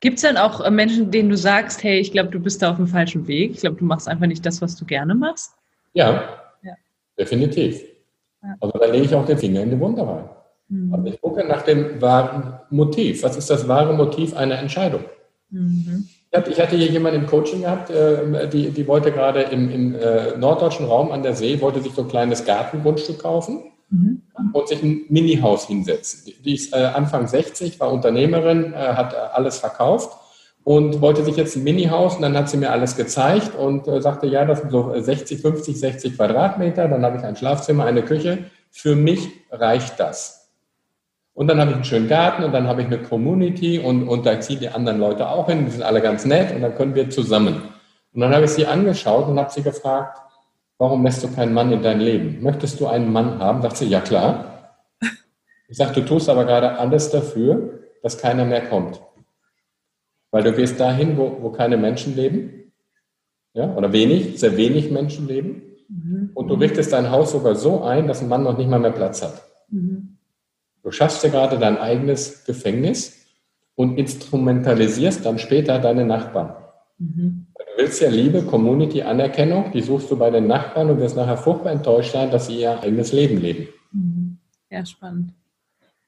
[0.00, 2.70] Gibt es dann auch äh, Menschen, denen du sagst, hey, ich glaube, du bist da
[2.70, 3.52] auf dem falschen Weg.
[3.52, 5.54] Ich glaube, du machst einfach nicht das, was du gerne machst?
[5.92, 6.28] Ja,
[6.62, 6.74] ja.
[7.18, 7.82] definitiv.
[8.42, 8.54] Ja.
[8.60, 10.28] Also da lege ich auch den Finger in die Wunde rein.
[10.68, 10.94] Mhm.
[10.94, 13.22] Also ich gucke nach dem wahren Motiv.
[13.22, 15.04] Was ist das wahre Motiv einer Entscheidung?
[15.50, 16.08] Mhm.
[16.48, 20.36] Ich hatte hier jemanden im Coaching gehabt, äh, die, die wollte gerade im, im äh,
[20.36, 24.22] norddeutschen Raum an der See, wollte sich so ein kleines Gartengrundstück kaufen mhm.
[24.52, 26.32] und sich ein Mini-Haus hinsetzen.
[26.44, 30.18] Die ist äh, Anfang 60, war Unternehmerin, hat alles verkauft
[30.64, 34.26] und wollte sich jetzt ein Mini-Haus und dann hat sie mir alles gezeigt und sagte,
[34.26, 38.44] ja, das sind so 60, 50, 60 Quadratmeter, dann habe ich ein Schlafzimmer, eine Küche.
[38.70, 40.43] Für mich reicht das.
[41.34, 44.24] Und dann habe ich einen schönen Garten und dann habe ich eine Community und, und
[44.24, 46.94] da ziehen die anderen Leute auch hin, die sind alle ganz nett und dann können
[46.94, 47.60] wir zusammen.
[48.12, 50.18] Und dann habe ich sie angeschaut und habe sie gefragt,
[50.78, 52.40] warum lässt du keinen Mann in dein Leben?
[52.40, 53.62] Möchtest du einen Mann haben?
[53.62, 54.76] Sagt sie, ja klar.
[55.66, 59.00] Ich sage, du tust aber gerade alles dafür, dass keiner mehr kommt.
[60.30, 62.72] Weil du gehst dahin, wo, wo keine Menschen leben,
[63.54, 65.62] ja, oder wenig, sehr wenig Menschen leben.
[65.88, 66.30] Mhm.
[66.34, 68.90] Und du richtest dein Haus sogar so ein, dass ein Mann noch nicht mal mehr
[68.90, 69.42] Platz hat.
[69.68, 70.13] Mhm.
[70.84, 73.26] Du schaffst dir gerade dein eigenes Gefängnis
[73.74, 76.54] und instrumentalisierst dann später deine Nachbarn.
[76.98, 77.46] Mhm.
[77.56, 81.38] Du willst ja Liebe, Community, Anerkennung, die suchst du bei den Nachbarn und wirst nachher
[81.38, 83.68] furchtbar enttäuscht sein, dass sie ihr eigenes Leben leben.
[83.92, 84.38] Mhm.
[84.70, 85.32] Ja, spannend.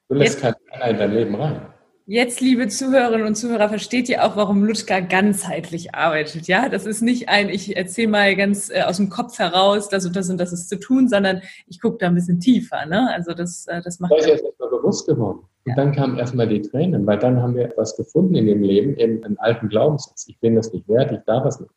[0.07, 0.55] Du lässt keinen
[0.89, 1.61] in dein Leben rein.
[2.09, 6.47] Jetzt, liebe Zuhörerinnen und Zuhörer, versteht ihr auch, warum Lutschka ganzheitlich arbeitet.
[6.47, 10.05] Ja, das ist nicht ein, ich erzähle mal ganz äh, aus dem Kopf heraus, das
[10.05, 12.85] und das und das ist zu tun, sondern ich gucke da ein bisschen tiefer.
[12.85, 13.13] Ne?
[13.13, 14.13] Also das, äh, das macht.
[14.13, 15.39] Das ist jetzt erstmal bewusst geworden.
[15.65, 15.75] Und ja.
[15.75, 19.21] dann kamen erstmal die Tränen, weil dann haben wir etwas gefunden in dem Leben, eben
[19.25, 20.29] einen alten Glaubenssatz.
[20.29, 21.71] Ich bin das nicht wert, ich darf das nicht.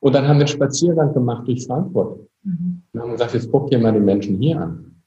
[0.00, 2.26] Und dann haben wir einen Spaziergang gemacht durch Frankfurt.
[2.42, 2.84] Mhm.
[2.94, 5.02] Und haben gesagt, jetzt guck dir mal die Menschen hier an.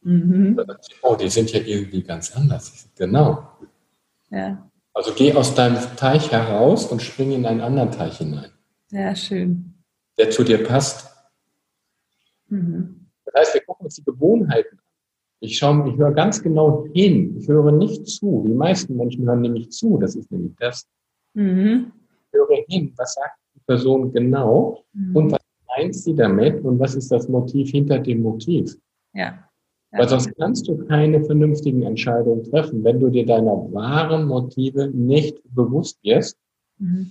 [0.00, 0.58] Mhm.
[1.02, 2.88] Oh, die sind ja irgendwie ganz anders.
[2.96, 3.49] Genau.
[4.30, 4.70] Ja.
[4.92, 8.50] Also geh aus deinem Teich heraus und spring in einen anderen Teich hinein.
[8.90, 9.74] Ja, schön.
[10.18, 11.10] Der zu dir passt.
[12.48, 13.06] Mhm.
[13.24, 14.84] Das heißt, wir gucken uns die Gewohnheiten an.
[15.42, 17.36] Ich schaue, ich höre ganz genau hin.
[17.38, 18.44] Ich höre nicht zu.
[18.46, 19.96] Die meisten Menschen hören nämlich zu.
[19.96, 20.86] Das ist nämlich das.
[21.34, 21.92] Mhm.
[22.26, 22.92] Ich höre hin.
[22.96, 24.84] Was sagt die Person genau?
[24.92, 25.16] Mhm.
[25.16, 25.40] Und was
[25.76, 26.62] meint sie damit?
[26.62, 28.76] Und was ist das Motiv hinter dem Motiv?
[29.14, 29.49] Ja.
[29.92, 35.38] Weil sonst kannst du keine vernünftigen Entscheidungen treffen, wenn du dir deiner wahren Motive nicht
[35.54, 36.36] bewusst wirst.
[36.78, 37.10] Mhm.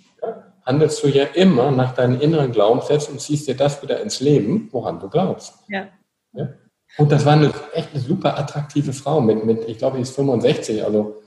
[0.65, 4.68] handelst du ja immer nach deinen inneren Glaubenssätzen und ziehst dir das wieder ins Leben,
[4.72, 5.54] woran du glaubst.
[5.68, 5.88] Ja.
[6.34, 6.50] ja?
[6.98, 10.15] Und das war eine echt eine super attraktive Frau mit, mit ich glaube, die ist
[10.15, 11.22] 65, also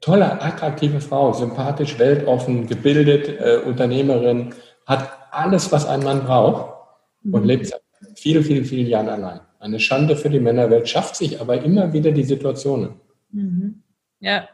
[0.00, 4.54] tolle, attraktive Frau, sympathisch, weltoffen, gebildet, äh, Unternehmerin,
[4.86, 6.74] hat alles, was ein Mann braucht
[7.22, 7.34] mhm.
[7.34, 7.82] und lebt seit
[8.14, 9.40] vielen, vielen, vielen Jahren allein.
[9.58, 12.94] Eine Schande für die Männerwelt, schafft sich aber immer wieder die Situationen.
[13.30, 13.82] Mhm.
[14.20, 14.48] Ja.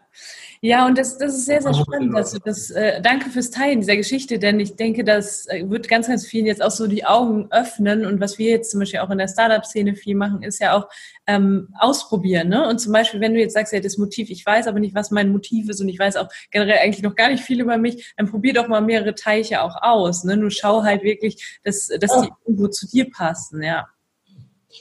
[0.60, 2.16] Ja, und das, das ist sehr, sehr spannend.
[2.16, 6.06] Also das, äh, danke fürs Teilen dieser Geschichte, denn ich denke, das äh, wird ganz,
[6.06, 8.06] ganz vielen jetzt auch so die Augen öffnen.
[8.06, 10.88] Und was wir jetzt zum Beispiel auch in der Startup-Szene viel machen, ist ja auch
[11.26, 12.48] ähm, ausprobieren.
[12.48, 12.66] Ne?
[12.66, 15.10] Und zum Beispiel, wenn du jetzt sagst, ja, das Motiv, ich weiß aber nicht, was
[15.10, 18.14] mein Motiv ist und ich weiß auch generell eigentlich noch gar nicht viel über mich,
[18.16, 20.24] dann probier doch mal mehrere Teiche auch aus.
[20.24, 20.38] Ne?
[20.38, 23.88] Nur schau halt wirklich, dass, dass die irgendwo zu dir passen, ja.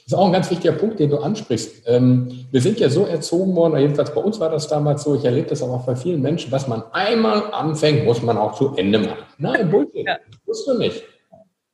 [0.02, 1.84] Das ist auch ein ganz wichtiger Punkt, den du ansprichst.
[1.86, 5.24] Ähm, wir sind ja so erzogen worden, jedenfalls bei uns war das damals so, ich
[5.24, 8.74] erlebe das aber auch bei vielen Menschen, was man einmal anfängt, muss man auch zu
[8.76, 9.24] Ende machen.
[9.38, 10.16] Nein, Bullshit, ja.
[10.46, 11.04] musst du nicht.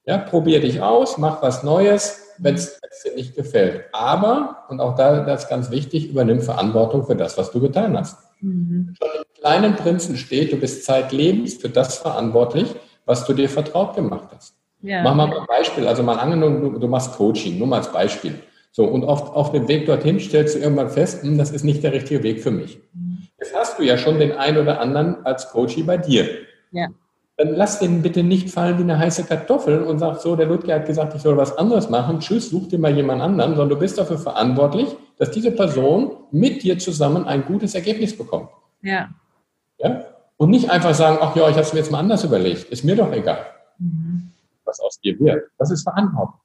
[0.04, 3.84] Ja, probier dich aus, mach was Neues, wenn es dir nicht gefällt.
[3.92, 7.96] Aber, und auch da das ist ganz wichtig, übernimm Verantwortung für das, was du getan
[7.98, 8.18] hast.
[8.40, 8.94] Mhm.
[8.98, 12.74] Schon im kleinen Prinzen steht, du bist zeitlebens für das verantwortlich,
[13.06, 14.59] was du dir vertraut gemacht hast.
[14.82, 15.02] Ja.
[15.02, 15.86] Mach mal ein Beispiel.
[15.86, 18.34] Also mal angenommen, du, du machst Coaching, nur mal als Beispiel.
[18.72, 21.82] So, und auf, auf dem Weg dorthin stellst du irgendwann fest, hm, das ist nicht
[21.82, 22.78] der richtige Weg für mich.
[23.38, 26.28] Jetzt hast du ja schon den einen oder anderen als Coachie bei dir.
[26.70, 26.88] Ja.
[27.36, 30.74] Dann lass den bitte nicht fallen wie eine heiße Kartoffel und sag so, der Ludger
[30.74, 32.20] hat gesagt, ich soll was anderes machen.
[32.20, 36.62] Tschüss, such dir mal jemand anderen, sondern du bist dafür verantwortlich, dass diese Person mit
[36.62, 38.50] dir zusammen ein gutes Ergebnis bekommt.
[38.82, 39.08] Ja.
[39.78, 40.04] Ja?
[40.36, 42.64] Und nicht einfach sagen, ach ja, ich habe es mir jetzt mal anders überlegt.
[42.64, 43.38] Ist mir doch egal.
[43.78, 44.29] Mhm
[44.70, 45.44] was aus dir wird.
[45.58, 46.40] Das ist Verantwortung,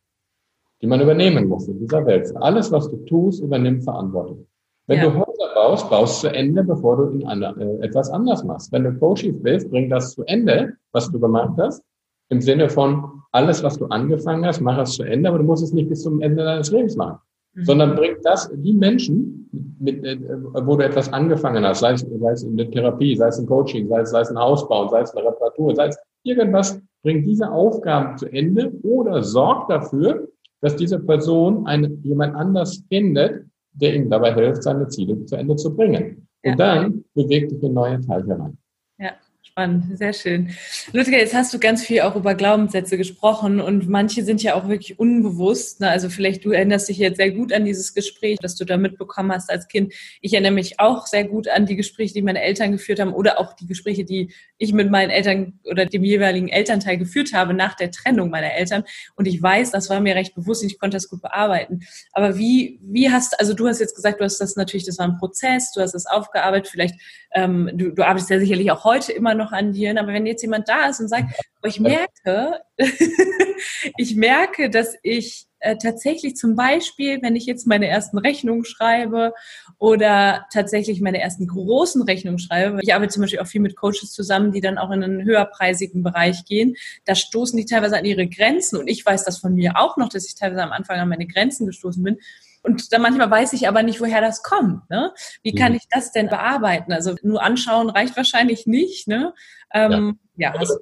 [0.81, 2.27] die man übernehmen muss in dieser Welt.
[2.27, 4.47] Für alles, was du tust, übernimm Verantwortung.
[4.87, 5.05] Wenn ja.
[5.05, 8.71] du Häuser baust, baust zu Ende, bevor du in eine, äh, etwas anders machst.
[8.71, 11.83] Wenn du Coaching willst, bring das zu Ende, was du gemacht hast.
[12.29, 15.63] Im Sinne von, alles, was du angefangen hast, mach es zu Ende, aber du musst
[15.63, 17.19] es nicht bis zum Ende deines Lebens machen.
[17.53, 17.63] Mhm.
[17.63, 20.19] Sondern bring das, die Menschen, mit, äh,
[20.65, 23.47] wo du etwas angefangen hast, sei es, sei es in der Therapie, sei es ein
[23.47, 26.81] Coaching, sei es, sei es ein Haus bauen, sei es eine Reparatur, sei es irgendwas,
[27.03, 30.27] bring diese Aufgaben zu Ende oder sorg dafür,
[30.61, 35.55] dass diese Person einen, jemand anders findet, der ihm dabei hilft, seine Ziele zu Ende
[35.55, 36.27] zu bringen.
[36.43, 36.55] Und ja.
[36.55, 38.57] dann bewegt dich in neue Teilchen rein.
[38.97, 39.11] Ja,
[39.57, 40.49] spannend, sehr schön.
[40.91, 44.67] Ludwig, jetzt hast du ganz viel auch über Glaubenssätze gesprochen und manche sind ja auch
[44.67, 45.79] wirklich unbewusst.
[45.79, 45.89] Ne?
[45.89, 49.31] Also vielleicht du erinnerst dich jetzt sehr gut an dieses Gespräch, das du da mitbekommen
[49.31, 49.93] hast als Kind.
[50.19, 53.39] Ich erinnere mich auch sehr gut an die Gespräche, die meine Eltern geführt haben oder
[53.39, 57.75] auch die Gespräche, die ich mit meinen Eltern oder dem jeweiligen Elternteil geführt habe nach
[57.75, 58.83] der Trennung meiner Eltern.
[59.15, 61.79] Und ich weiß, das war mir recht bewusst und ich konnte das gut bearbeiten.
[62.11, 65.05] Aber wie, wie hast, also du hast jetzt gesagt, du hast das natürlich, das war
[65.05, 66.95] ein Prozess, du hast das aufgearbeitet, vielleicht,
[67.33, 70.41] ähm, du, du arbeitest ja sicherlich auch heute immer noch an dir, aber wenn jetzt
[70.41, 72.61] jemand da ist und sagt, oh, ich merke,
[73.97, 79.33] ich merke, dass ich äh, tatsächlich zum Beispiel, wenn ich jetzt meine ersten Rechnungen schreibe
[79.79, 84.11] oder tatsächlich meine ersten großen Rechnungen schreibe, ich arbeite zum Beispiel auch viel mit Coaches
[84.11, 88.27] zusammen, die dann auch in einen höherpreisigen Bereich gehen, da stoßen die teilweise an ihre
[88.27, 91.09] Grenzen und ich weiß das von mir auch noch, dass ich teilweise am Anfang an
[91.09, 92.19] meine Grenzen gestoßen bin.
[92.65, 94.89] Und dann manchmal weiß ich aber nicht, woher das kommt.
[94.89, 95.13] Ne?
[95.43, 95.77] Wie kann mhm.
[95.77, 96.91] ich das denn bearbeiten?
[96.91, 99.07] Also nur anschauen reicht wahrscheinlich nicht.
[99.07, 99.33] Ne?
[99.71, 100.51] Ähm, ja.
[100.53, 100.79] ja das,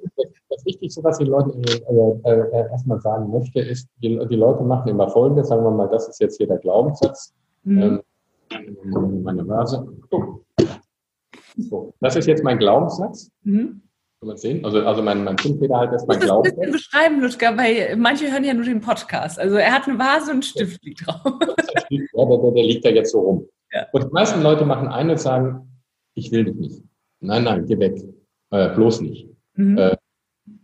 [0.48, 4.64] das, Wichtigste, was ich den Leuten äh, äh, erstmal sagen möchte, ist, die, die, Leute
[4.64, 7.34] machen immer Folgendes, sagen wir mal, das ist jetzt hier der Glaubenssatz.
[7.64, 8.00] Mhm.
[8.50, 9.86] Ähm, meine Vase.
[10.10, 10.40] Oh.
[11.56, 13.30] So, das ist jetzt mein Glaubenssatz.
[13.42, 13.82] Mhm.
[14.24, 14.64] Kann man sehen?
[14.64, 16.58] Also, also mein, mein Zündfeder halt mein Glaubenssatz.
[16.58, 19.38] Ich beschreiben, Lutka, weil manche hören ja nur den Podcast.
[19.38, 21.20] Also er hat eine Vase und einen Stift liegt drauf.
[21.90, 23.48] Ja, der, der, der liegt da jetzt so rum.
[23.70, 23.86] Ja.
[23.92, 25.68] Und die meisten Leute machen ein und sagen,
[26.14, 26.82] ich will dich nicht.
[27.20, 28.00] Nein, nein, geh weg.
[28.50, 29.28] Äh, bloß nicht.
[29.56, 29.76] Mhm.
[29.76, 29.96] Äh,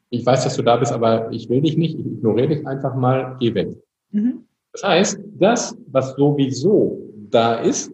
[0.08, 1.98] ich weiß, dass du da bist, aber ich will dich nicht.
[1.98, 3.36] Ich ignoriere dich einfach mal.
[3.40, 3.76] Geh weg.
[4.12, 4.46] Mhm.
[4.72, 7.92] Das heißt, das, was sowieso da ist,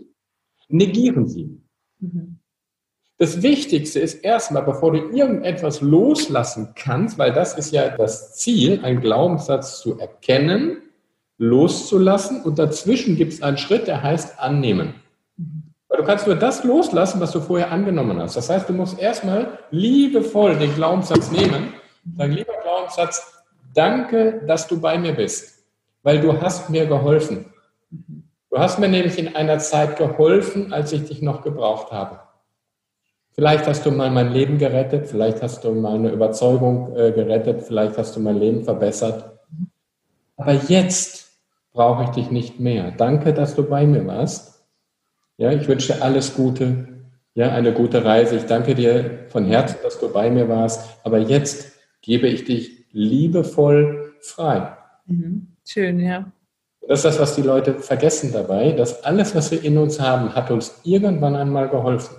[0.68, 1.60] negieren sie.
[1.98, 2.35] Mhm.
[3.18, 8.84] Das Wichtigste ist erstmal, bevor du irgendetwas loslassen kannst, weil das ist ja das Ziel,
[8.84, 10.82] einen Glaubenssatz zu erkennen,
[11.38, 14.94] loszulassen und dazwischen gibt es einen Schritt, der heißt annehmen.
[15.88, 18.36] Weil du kannst nur das loslassen, was du vorher angenommen hast.
[18.36, 21.72] Das heißt, du musst erstmal liebevoll den Glaubenssatz nehmen.
[22.18, 25.64] Sag, lieber Glaubenssatz, danke, dass du bei mir bist,
[26.02, 27.46] weil du hast mir geholfen.
[28.50, 32.25] Du hast mir nämlich in einer Zeit geholfen, als ich dich noch gebraucht habe.
[33.36, 37.98] Vielleicht hast du mal mein Leben gerettet, vielleicht hast du meine Überzeugung äh, gerettet, vielleicht
[37.98, 39.38] hast du mein Leben verbessert.
[40.38, 41.38] Aber jetzt
[41.74, 42.92] brauche ich dich nicht mehr.
[42.96, 44.64] Danke, dass du bei mir warst.
[45.36, 46.88] Ja, ich wünsche dir alles Gute,
[47.34, 48.36] ja, eine gute Reise.
[48.36, 50.88] Ich danke dir von Herzen, dass du bei mir warst.
[51.04, 54.78] Aber jetzt gebe ich dich liebevoll frei.
[55.04, 55.48] Mhm.
[55.62, 56.32] Schön, ja.
[56.88, 60.34] Das ist das, was die Leute vergessen dabei, dass alles, was wir in uns haben,
[60.34, 62.16] hat uns irgendwann einmal geholfen.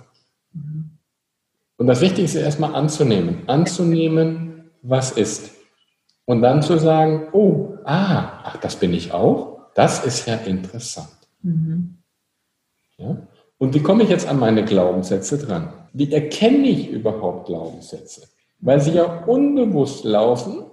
[1.78, 3.44] Und das Wichtigste ist erstmal anzunehmen.
[3.46, 5.52] Anzunehmen, was ist.
[6.26, 9.70] Und dann zu sagen, oh, ah, ach, das bin ich auch.
[9.74, 11.08] Das ist ja interessant.
[11.42, 11.98] Mhm.
[12.98, 13.16] Ja?
[13.58, 15.72] Und wie komme ich jetzt an meine Glaubenssätze dran?
[15.92, 18.28] Wie erkenne ich überhaupt Glaubenssätze?
[18.58, 20.64] Weil sie ja unbewusst laufen,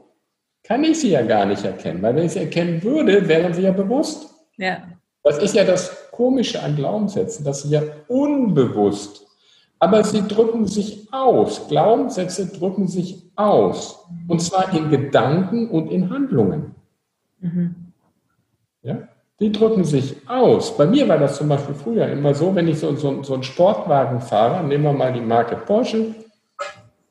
[0.64, 2.02] kann ich sie ja gar nicht erkennen.
[2.02, 4.34] Weil wenn ich sie erkennen würde, wären sie ja bewusst.
[4.58, 4.80] Ja.
[5.24, 9.25] Das ist ja das Komische an Glaubenssätzen, dass sie ja unbewusst
[9.80, 11.68] aber sie drücken sich aus.
[11.68, 14.08] Glaubenssätze drücken sich aus.
[14.28, 16.76] Und zwar in Gedanken und in Handlungen.
[17.40, 17.76] Mhm.
[18.82, 19.08] Ja?
[19.40, 20.78] Die drücken sich aus.
[20.78, 23.44] Bei mir war das zum Beispiel früher immer so, wenn ich so, so, so einen
[23.44, 26.16] Sportwagen fahre, nehmen wir mal die Marke Porsche,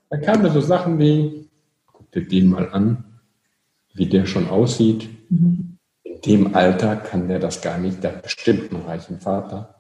[0.09, 1.51] dann kamen da so Sachen wie,
[1.93, 3.05] guck dir den mal an,
[3.93, 5.09] wie der schon aussieht.
[5.29, 5.77] Mhm.
[6.03, 9.75] In dem Alter kann der das gar nicht, der hat bestimmt einen reichen Vater.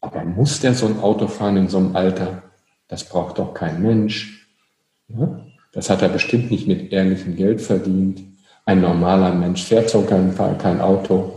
[0.00, 2.42] Aber muss der so ein Auto fahren in so einem Alter?
[2.88, 4.48] Das braucht doch kein Mensch.
[5.72, 8.22] Das hat er bestimmt nicht mit ehrlichem Geld verdient.
[8.64, 11.32] Ein normaler Mensch fährt so kein, kein Auto.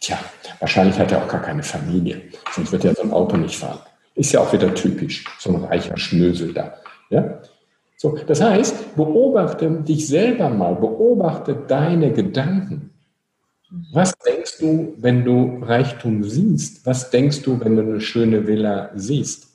[0.00, 0.18] Tja,
[0.58, 2.22] wahrscheinlich hat er auch gar keine Familie.
[2.52, 3.80] Sonst wird er so ein Auto nicht fahren.
[4.14, 5.24] Ist ja auch wieder typisch.
[5.38, 6.74] So ein reicher Schnösel da.
[7.10, 7.40] Ja?
[7.96, 12.89] So, das heißt, beobachte dich selber mal, beobachte deine Gedanken.
[13.92, 16.84] Was denkst du, wenn du Reichtum siehst?
[16.86, 19.48] Was denkst du, wenn du eine schöne Villa siehst?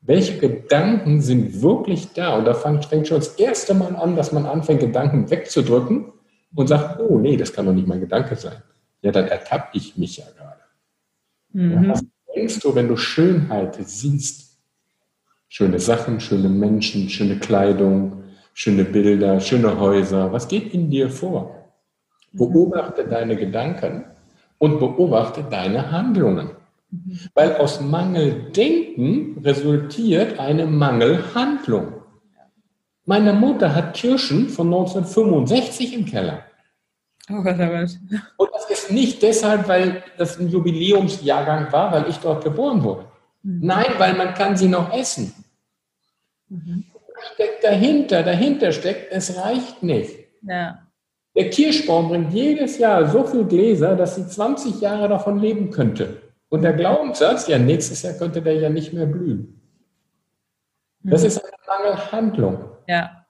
[0.00, 2.36] Welche Gedanken sind wirklich da?
[2.36, 6.12] Und da fängt, schon das erste Mal an, dass man anfängt, Gedanken wegzudrücken
[6.54, 8.62] und sagt, oh nee, das kann doch nicht mein Gedanke sein.
[9.02, 10.60] Ja, dann ertappe ich mich ja gerade.
[11.52, 11.84] Mhm.
[11.84, 12.04] Ja, was
[12.34, 14.58] denkst du, wenn du Schönheit siehst?
[15.48, 20.32] Schöne Sachen, schöne Menschen, schöne Kleidung, schöne Bilder, schöne Häuser.
[20.32, 21.65] Was geht in dir vor?
[22.36, 24.04] Beobachte deine Gedanken
[24.58, 26.50] und beobachte deine Handlungen.
[27.34, 31.94] Weil aus Mangeldenken resultiert eine Mangelhandlung.
[33.04, 36.42] Meine Mutter hat Kirschen von 1965 im Keller.
[37.30, 37.90] Oh Gott, oh Gott.
[38.36, 43.06] Und das ist nicht deshalb, weil das ein Jubiläumsjahrgang war, weil ich dort geboren wurde.
[43.42, 43.60] Mhm.
[43.62, 45.32] Nein, weil man kann sie noch essen.
[46.48, 46.84] Mhm.
[47.34, 50.16] Steckt dahinter, dahinter steckt, es reicht nicht.
[50.42, 50.85] Ja.
[51.36, 56.22] Der Kirschbaum bringt jedes Jahr so viel Gläser, dass sie 20 Jahre davon leben könnte.
[56.48, 59.60] Und der Glaubenssatz, ja, nächstes Jahr könnte der ja nicht mehr blühen.
[61.02, 62.58] Das ist eine Mangel Handlung.
[62.88, 63.26] Ja.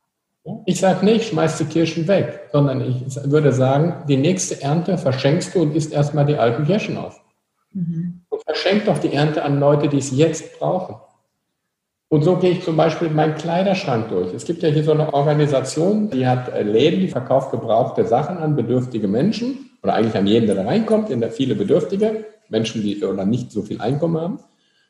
[0.64, 5.54] Ich sage nicht, schmeiß die Kirschen weg, sondern ich würde sagen, die nächste Ernte verschenkst
[5.54, 7.20] du und isst erstmal die alten Kirschen auf.
[7.72, 8.22] Mhm.
[8.28, 10.96] Und verschenk doch die Ernte an Leute, die es jetzt brauchen.
[12.08, 14.32] Und so gehe ich zum Beispiel meinen Kleiderschrank durch.
[14.32, 18.38] Es gibt ja hier so eine Organisation, die hat äh, Läden, die verkauft gebrauchte Sachen
[18.38, 22.82] an bedürftige Menschen oder eigentlich an jeden, der da reinkommt, in der viele Bedürftige, Menschen,
[22.82, 24.38] die oder nicht so viel Einkommen haben.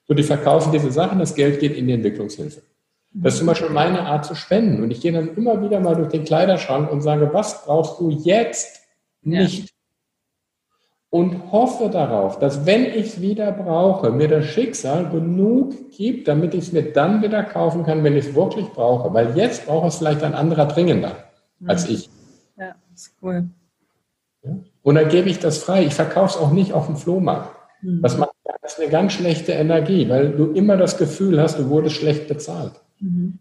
[0.07, 2.61] So, die verkaufen diese Sachen, das Geld geht in die Entwicklungshilfe.
[3.13, 4.83] Das ist zum Beispiel meine Art zu spenden.
[4.83, 8.11] Und ich gehe dann immer wieder mal durch den Kleiderschrank und sage, was brauchst du
[8.11, 8.83] jetzt
[9.23, 9.65] nicht?
[9.65, 9.76] Ja.
[11.09, 16.53] Und hoffe darauf, dass wenn ich es wieder brauche, mir das Schicksal genug gibt, damit
[16.53, 19.15] ich es mir dann wieder kaufen kann, wenn ich es wirklich brauche.
[19.15, 21.17] Weil jetzt braucht es vielleicht ein anderer dringender
[21.61, 21.71] mhm.
[21.71, 22.11] als ich.
[22.59, 23.49] Ja, ist cool.
[24.43, 24.57] Ja?
[24.83, 25.85] Und dann gebe ich das frei.
[25.85, 27.57] Ich verkaufe es auch nicht auf dem Flohmarkt.
[27.83, 28.03] Mhm.
[28.03, 31.97] Das macht das eine ganz schlechte Energie, weil du immer das Gefühl hast, du wurdest
[31.97, 32.73] schlecht bezahlt.
[32.99, 33.39] Mhm.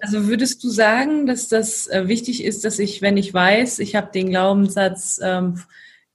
[0.00, 3.96] Also würdest du sagen, dass das äh, wichtig ist, dass ich, wenn ich weiß, ich
[3.96, 5.60] habe den Glaubenssatz, ähm,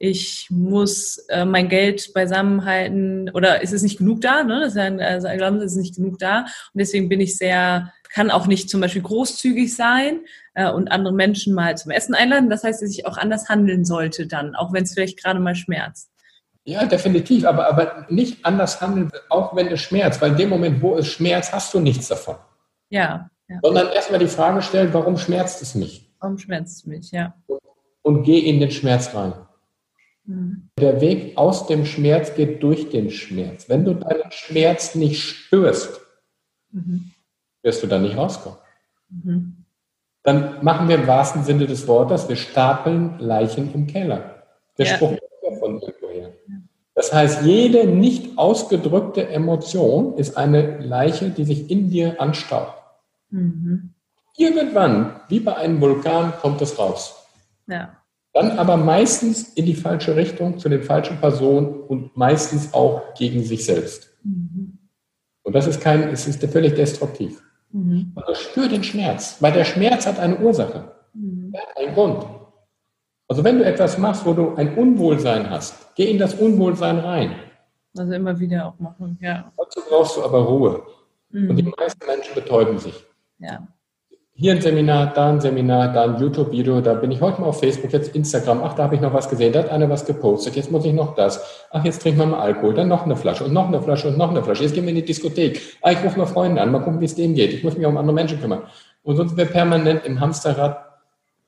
[0.04, 4.44] ich muss äh, mein Geld beisammenhalten oder ist es nicht genug da?
[4.44, 4.60] Ne?
[4.60, 7.94] Das ist ein, also ein Glaubenssatz ist nicht genug da und deswegen bin ich sehr,
[8.14, 10.20] kann auch nicht zum Beispiel großzügig sein
[10.56, 12.50] äh, und andere Menschen mal zum Essen einladen.
[12.50, 15.56] Das heißt, dass ich auch anders handeln sollte dann, auch wenn es vielleicht gerade mal
[15.56, 16.12] schmerzt.
[16.66, 20.82] Ja, definitiv, aber, aber nicht anders handeln, auch wenn es schmerzt, weil in dem Moment,
[20.82, 22.36] wo es schmerzt, hast du nichts davon.
[22.90, 23.30] Ja.
[23.48, 23.60] ja.
[23.62, 26.14] Sondern erstmal die Frage stellen, warum schmerzt es mich?
[26.20, 27.36] Warum schmerzt es mich, ja.
[27.48, 27.62] Und,
[28.02, 29.32] und geh in den Schmerz rein.
[30.26, 30.70] Mhm.
[30.80, 33.70] Der Weg aus dem Schmerz geht durch den Schmerz.
[33.70, 36.00] Wenn du deinen Schmerz nicht spürst,
[36.72, 37.12] mhm.
[37.62, 38.58] wirst du da nicht rauskommen.
[39.10, 39.58] Mhm.
[40.24, 44.44] Dann machen wir im wahrsten Sinne des Wortes, wir stapeln Leichen im Keller.
[44.78, 44.96] Der ja.
[44.96, 45.18] Spruch
[45.60, 46.32] von irgendwoher.
[46.96, 52.74] Das heißt, jede nicht ausgedrückte Emotion ist eine Leiche, die sich in dir anstaut.
[53.30, 53.94] Mhm.
[54.38, 57.28] Irgendwann, wie bei einem Vulkan, kommt es raus.
[57.68, 57.98] Ja.
[58.34, 63.44] Dann aber meistens in die falsche Richtung, zu den falschen Personen und meistens auch gegen
[63.44, 64.10] sich selbst.
[64.24, 64.80] Mhm.
[65.44, 67.44] Und das ist kein, es ist völlig destruktiv.
[67.72, 68.12] Mhm.
[68.16, 70.92] Also spür den Schmerz, weil der Schmerz hat eine Ursache.
[71.14, 71.52] Mhm.
[71.54, 72.26] Er hat einen Grund.
[73.28, 77.36] Also wenn du etwas machst, wo du ein Unwohlsein hast, geh in das Unwohlsein rein.
[77.96, 79.52] Also immer wieder auch machen, ja.
[79.58, 80.82] Dazu brauchst du aber Ruhe.
[81.30, 81.50] Mhm.
[81.52, 83.06] Und die meisten Menschen betäuben sich.
[83.38, 83.68] Ja.
[84.36, 87.60] Hier ein Seminar, da ein Seminar, da ein YouTube-Video, da bin ich heute mal auf
[87.60, 90.56] Facebook, jetzt Instagram, ach, da habe ich noch was gesehen, da hat einer was gepostet,
[90.56, 93.44] jetzt muss ich noch das, ach, jetzt trinken wir mal Alkohol, dann noch eine Flasche
[93.46, 95.92] und noch eine Flasche und noch eine Flasche, jetzt gehen wir in die Diskothek, ah,
[95.92, 97.96] ich rufe mal Freunde an, mal gucken, wie es denen geht, ich muss mich um
[97.96, 98.64] andere Menschen kümmern.
[99.04, 100.84] Und sonst sind wir permanent im Hamsterrad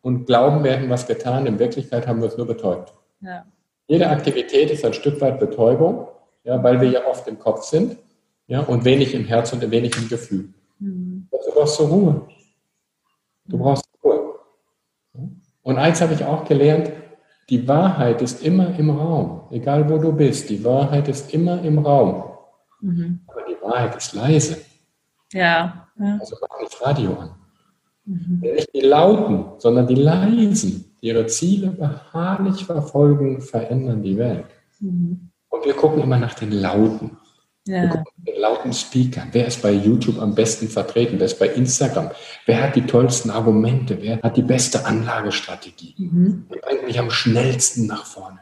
[0.03, 1.47] und glauben, wir hätten was getan.
[1.47, 2.93] In Wirklichkeit haben wir es nur betäubt.
[3.21, 3.45] Ja.
[3.87, 6.07] Jede Aktivität ist ein Stück weit Betäubung,
[6.43, 7.97] ja, weil wir ja oft im Kopf sind
[8.45, 10.49] ja, und wenig im Herz und wenig im Gefühl.
[10.77, 11.27] Mhm.
[11.31, 12.21] Du brauchst du Ruhe.
[13.47, 14.35] Du brauchst Ruhe.
[15.63, 16.91] Und eins habe ich auch gelernt,
[17.49, 20.49] die Wahrheit ist immer im Raum, egal wo du bist.
[20.49, 22.23] Die Wahrheit ist immer im Raum.
[22.81, 23.19] Mhm.
[23.27, 24.57] Aber die Wahrheit ist leise.
[25.31, 25.87] Ja.
[25.99, 26.17] ja.
[26.19, 27.29] Also mach nicht Radio an.
[28.05, 28.39] Mhm.
[28.41, 34.45] Nicht die Lauten, sondern die Leisen, die ihre Ziele beharrlich verfolgen, verändern die Welt.
[34.79, 35.29] Mhm.
[35.49, 37.17] Und wir gucken immer nach den Lauten.
[37.67, 38.03] Ja.
[38.17, 39.29] Den lauten Speakern.
[39.31, 41.17] Wer ist bei YouTube am besten vertreten?
[41.17, 42.11] Wer ist bei Instagram?
[42.45, 43.97] Wer hat die tollsten Argumente?
[44.01, 45.95] Wer hat die beste Anlagestrategie?
[45.97, 46.45] Mhm.
[46.49, 48.39] Wer bringt mich am schnellsten nach vorne?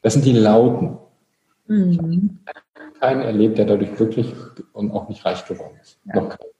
[0.00, 0.98] Das sind die Lauten.
[1.66, 1.90] Mhm.
[1.92, 1.98] Ich
[2.78, 4.32] habe keinen erlebt, der dadurch glücklich
[4.72, 5.98] und auch nicht reich geworden ist.
[6.06, 6.22] Ja.
[6.22, 6.53] Noch keinen.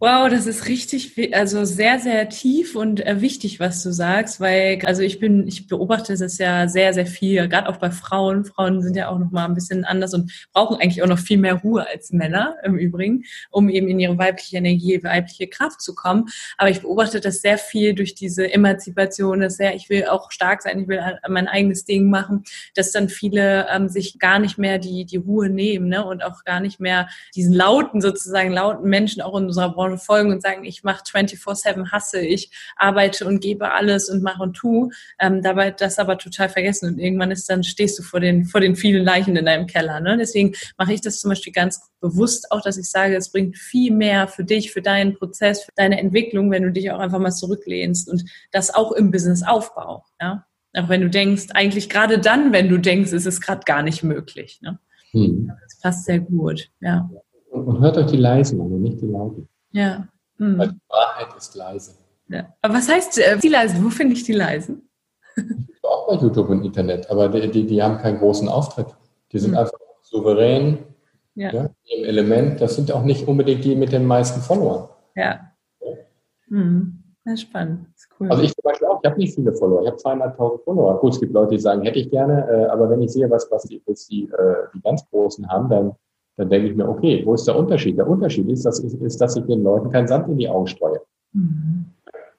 [0.00, 4.78] Wow, das ist richtig, also sehr, sehr tief und äh, wichtig, was du sagst, weil,
[4.84, 8.44] also ich bin, ich beobachte das ja sehr, sehr viel, gerade auch bei Frauen.
[8.44, 11.38] Frauen sind ja auch noch mal ein bisschen anders und brauchen eigentlich auch noch viel
[11.38, 15.96] mehr Ruhe als Männer im Übrigen, um eben in ihre weibliche Energie, weibliche Kraft zu
[15.96, 16.26] kommen.
[16.58, 20.62] Aber ich beobachte das sehr viel durch diese Emanzipation, dass sehr, ich will auch stark
[20.62, 22.44] sein, ich will mein eigenes Ding machen,
[22.76, 26.44] dass dann viele ähm, sich gar nicht mehr die, die Ruhe nehmen, ne, und auch
[26.44, 30.42] gar nicht mehr diesen lauten, sozusagen lauten Menschen auch in unserer Branche Branche folgen und
[30.42, 35.42] sagen, ich mache 24-7 hasse, ich arbeite und gebe alles und mache und tu, ähm,
[35.42, 38.76] dabei das aber total vergessen und irgendwann ist dann stehst du vor den vor den
[38.76, 40.00] vielen Leichen in deinem Keller.
[40.00, 40.16] Ne?
[40.18, 43.92] Deswegen mache ich das zum Beispiel ganz bewusst auch, dass ich sage, es bringt viel
[43.92, 47.32] mehr für dich, für deinen Prozess, für deine Entwicklung, wenn du dich auch einfach mal
[47.32, 50.04] zurücklehnst und das auch im Businessaufbau.
[50.20, 50.46] Ja?
[50.74, 54.02] Auch wenn du denkst, eigentlich gerade dann, wenn du denkst, ist es gerade gar nicht
[54.02, 54.60] möglich.
[54.62, 54.78] Ne?
[55.12, 55.50] Hm.
[55.62, 57.10] Das passt sehr gut, ja.
[57.50, 59.48] Und hört euch die leisen an und nicht die lauten.
[59.72, 60.08] Ja.
[60.38, 60.58] Hm.
[60.58, 61.94] Weil die Wahrheit ist leise.
[62.28, 62.54] Ja.
[62.62, 63.84] Aber was heißt äh, die leisen?
[63.84, 64.88] Wo finde ich die leisen?
[65.82, 68.88] Auch bei YouTube und Internet, aber die, die, die haben keinen großen Auftritt.
[69.32, 69.58] Die sind hm.
[69.58, 70.78] einfach souverän
[71.38, 71.52] ja.
[71.52, 72.60] Ja, im Element.
[72.60, 74.88] Das sind auch nicht unbedingt die mit den meisten Followern.
[75.14, 75.52] Ja.
[76.48, 77.04] Mhm.
[77.24, 77.86] Ja, spannend.
[78.18, 78.28] Cool.
[78.28, 80.98] Also ich zum Beispiel auch, ich habe nicht viele Follower, ich habe zweieinhalbtausend Follower.
[80.98, 83.48] Gut, es gibt Leute, die sagen, hätte ich gerne, äh, aber wenn ich sehe, was,
[83.52, 85.94] was die, was die, äh, die ganz Großen haben, dann,
[86.38, 87.98] dann denke ich mir, okay, wo ist der Unterschied?
[87.98, 91.00] Der Unterschied ist, dass, ist, dass ich den Leuten keinen Sand in die Augen streue.
[91.32, 91.86] Mhm.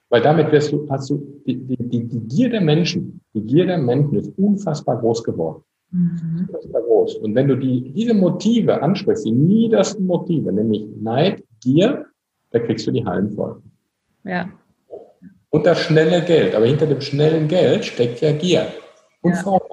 [0.08, 3.66] Weil damit wirst du, hast du, die, die, die, die Gier der Menschen, die Gier
[3.66, 5.62] der Menschen ist unfassbar groß geworden.
[5.90, 6.48] Mhm.
[6.48, 7.16] Unfassbar groß.
[7.16, 12.06] Und wenn du die, diese Motive ansprichst, die niedersten Motive, nämlich Neid, Gier,
[12.52, 13.60] da kriegst du die Hallen voll.
[14.24, 14.48] Ja.
[15.50, 16.54] Und das schnelle Geld.
[16.54, 18.66] Aber hinter dem schnellen Geld steckt ja Gier
[19.20, 19.36] und ja.
[19.36, 19.64] Freude.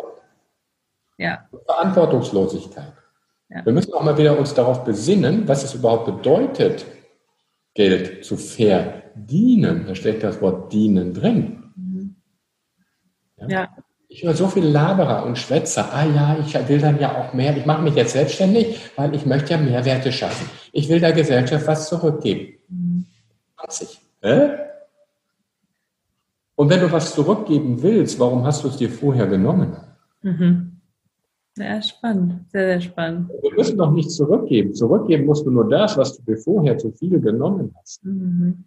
[1.17, 1.47] Ja.
[1.49, 2.96] Und Verantwortungslosigkeit.
[3.49, 3.65] Ja.
[3.65, 6.85] Wir müssen auch mal wieder uns darauf besinnen, was es überhaupt bedeutet,
[7.73, 9.85] Geld zu verdienen.
[9.87, 11.71] Da steckt das Wort dienen drin.
[11.75, 12.15] Mhm.
[13.37, 13.47] Ja.
[13.47, 13.77] ja.
[14.09, 15.93] Ich höre so viel Laberer und Schwätzer.
[15.93, 17.55] Ah ja, ich will dann ja auch mehr.
[17.57, 20.49] Ich mache mich jetzt selbstständig, weil ich möchte ja Mehrwerte schaffen.
[20.71, 22.57] Ich will der Gesellschaft was zurückgeben.
[22.69, 23.05] Mhm.
[23.59, 23.99] 20.
[24.21, 24.49] Hä?
[26.55, 29.77] Und wenn du was zurückgeben willst, warum hast du es dir vorher genommen?
[30.21, 30.76] Mhm.
[31.57, 33.31] Sehr spannend, sehr, sehr spannend.
[33.41, 34.75] Wir müssen doch nichts zurückgeben.
[34.75, 38.05] Zurückgeben musst du nur das, was du dir vorher zu viel genommen hast.
[38.05, 38.63] Mhm.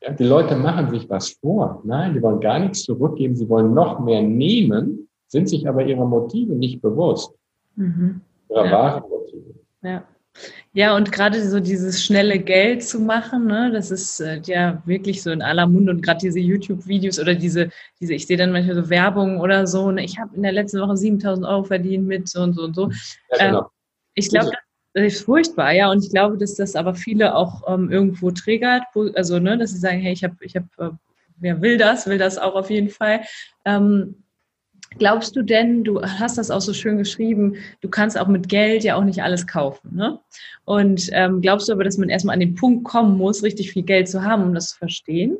[0.00, 1.82] Ja, die Leute machen sich was vor.
[1.84, 3.34] Nein, die wollen gar nichts zurückgeben.
[3.34, 7.34] Sie wollen noch mehr nehmen, sind sich aber ihrer Motive nicht bewusst.
[7.74, 8.20] Mhm.
[8.48, 8.70] Ihrer ja.
[8.72, 9.54] wahren Motive.
[9.82, 10.04] Ja.
[10.74, 15.22] Ja, und gerade so dieses schnelle Geld zu machen, ne, das ist äh, ja wirklich
[15.22, 17.70] so in aller Munde und gerade diese YouTube-Videos oder diese,
[18.00, 20.80] diese, ich sehe dann manchmal so Werbung oder so, ne, ich habe in der letzten
[20.80, 22.90] Woche 7000 Euro verdient mit so und so und so.
[23.38, 23.60] Ja, genau.
[23.60, 23.64] äh,
[24.14, 24.50] ich glaube,
[24.94, 28.84] das ist furchtbar, ja, und ich glaube, dass das aber viele auch ähm, irgendwo triggert,
[29.14, 30.90] also, ne, dass sie sagen, hey, ich habe, ich habe, äh,
[31.36, 33.20] wer will das, will das auch auf jeden Fall.
[33.66, 34.21] Ähm,
[34.98, 38.84] Glaubst du denn, du hast das auch so schön geschrieben, du kannst auch mit Geld
[38.84, 40.18] ja auch nicht alles kaufen, ne?
[40.64, 43.82] Und ähm, glaubst du aber, dass man erstmal an den Punkt kommen muss, richtig viel
[43.82, 45.38] Geld zu haben, um das zu verstehen?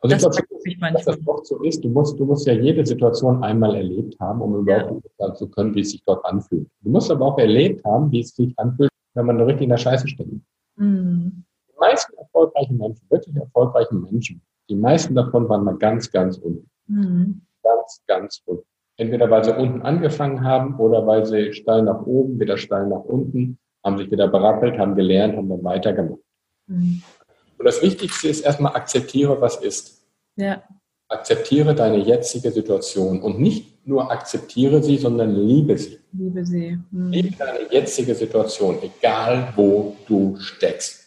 [0.00, 1.82] Also das ich glaube, ich dass das doch so ist.
[1.82, 5.10] Du musst, du musst ja jede Situation einmal erlebt haben, um überhaupt ja.
[5.18, 6.68] sagen zu können, wie es sich dort anfühlt.
[6.82, 9.70] Du musst aber auch erlebt haben, wie es sich anfühlt, wenn man da richtig in
[9.70, 10.30] der Scheiße steckt.
[10.76, 11.44] Mhm.
[11.68, 16.68] Die meisten erfolgreichen Menschen, wirklich erfolgreichen Menschen, die meisten davon waren mal ganz, ganz unten.
[16.86, 18.64] Mhm ganz, ganz unten.
[18.98, 23.04] Entweder weil sie unten angefangen haben oder weil sie steil nach oben, wieder steil nach
[23.04, 26.20] unten, haben sich wieder berappelt, haben gelernt, haben dann weitergemacht.
[26.66, 27.02] Mhm.
[27.58, 30.02] Und das Wichtigste ist erstmal akzeptiere, was ist.
[30.36, 30.62] Ja.
[31.08, 35.98] Akzeptiere deine jetzige Situation und nicht nur akzeptiere sie, sondern liebe sie.
[36.12, 36.78] Liebe sie.
[36.90, 37.12] Mhm.
[37.12, 41.05] Liebe deine jetzige Situation, egal wo du steckst.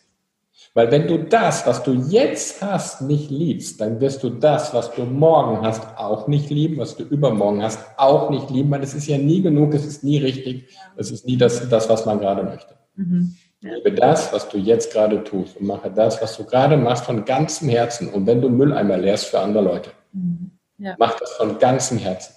[0.75, 4.93] Weil wenn du das, was du jetzt hast, nicht liebst, dann wirst du das, was
[4.93, 8.93] du morgen hast, auch nicht lieben, was du übermorgen hast, auch nicht lieben, weil es
[8.93, 12.19] ist ja nie genug, es ist nie richtig, es ist nie das, das was man
[12.19, 12.75] gerade möchte.
[12.95, 13.35] Mhm.
[13.61, 13.73] Ja.
[13.73, 17.25] Liebe das, was du jetzt gerade tust und mache das, was du gerade machst, von
[17.25, 18.07] ganzem Herzen.
[18.07, 20.51] Und wenn du Mülleimer leerst für andere Leute, mhm.
[20.77, 20.95] ja.
[20.97, 22.35] mach das von ganzem Herzen.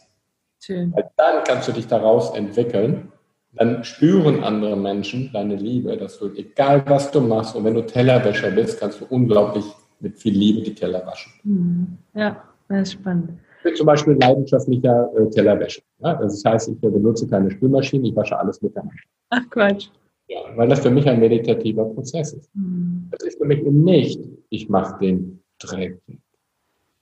[0.58, 0.92] Schön.
[0.94, 3.11] Weil dann kannst du dich daraus entwickeln
[3.54, 7.84] dann spüren andere Menschen deine Liebe, dass du, egal was du machst, und wenn du
[7.84, 9.64] Tellerwäscher bist, kannst du unglaublich
[10.00, 11.32] mit viel Liebe die Teller waschen.
[11.44, 11.98] Mhm.
[12.14, 13.30] Ja, das ist spannend.
[13.58, 15.82] Ich bin zum Beispiel leidenschaftlicher äh, Tellerwäscher.
[16.00, 16.14] Ja?
[16.14, 18.92] Das heißt, ich benutze keine Spülmaschine, ich wasche alles mit der Hand.
[19.30, 19.88] Ach Quatsch.
[20.28, 22.50] Ja, weil das für mich ein meditativer Prozess ist.
[22.54, 23.08] Mhm.
[23.10, 26.00] Das ist für mich eben nicht, ich mache den Dreck,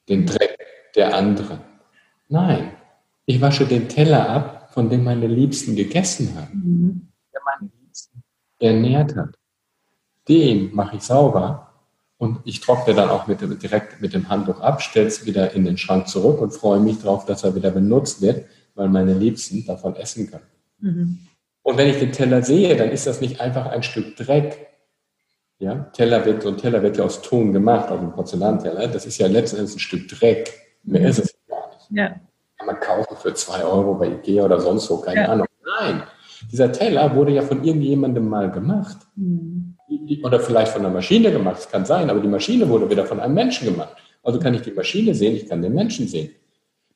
[0.08, 0.58] den Dreck
[0.96, 1.60] der anderen.
[2.28, 2.72] Nein,
[3.24, 7.08] ich wasche den Teller ab von dem meine Liebsten gegessen haben, mhm.
[7.32, 8.22] der meine Liebsten
[8.58, 9.34] ernährt hat.
[10.28, 11.72] Den mache ich sauber
[12.18, 15.64] und ich trockne dann auch mit, direkt mit dem Handtuch ab, stelle es wieder in
[15.64, 19.64] den Schrank zurück und freue mich darauf, dass er wieder benutzt wird, weil meine Liebsten
[19.66, 20.46] davon essen können.
[20.78, 21.18] Mhm.
[21.62, 24.68] Und wenn ich den Teller sehe, dann ist das nicht einfach ein Stück Dreck.
[25.58, 28.88] Ja, Teller wird, so ein Teller wird ja aus Ton gemacht, aus einem Porzellanteller.
[28.88, 30.52] Das ist ja letztendlich ein Stück Dreck.
[30.84, 31.06] Mehr mhm.
[31.06, 31.86] ist es gar nicht.
[31.90, 32.20] Ja
[32.60, 35.28] kann man kaufen für zwei Euro bei Ikea oder sonst wo, keine ja.
[35.28, 35.46] Ahnung.
[35.80, 36.02] Nein,
[36.52, 38.98] dieser Teller wurde ja von irgendjemandem mal gemacht.
[39.16, 39.76] Mhm.
[40.22, 43.18] Oder vielleicht von einer Maschine gemacht, das kann sein, aber die Maschine wurde wieder von
[43.18, 43.96] einem Menschen gemacht.
[44.22, 46.30] Also kann ich die Maschine sehen, ich kann den Menschen sehen.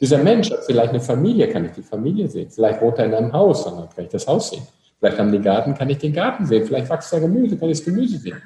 [0.01, 2.51] Dieser Mensch hat vielleicht eine Familie, kann ich die Familie sehen.
[2.51, 4.63] Vielleicht wohnt er in einem Haus, dann kann ich das Haus sehen.
[4.99, 6.67] Vielleicht haben die Garten, kann ich den Garten sehen.
[6.67, 8.37] Vielleicht wächst da Gemüse, kann ich das Gemüse sehen.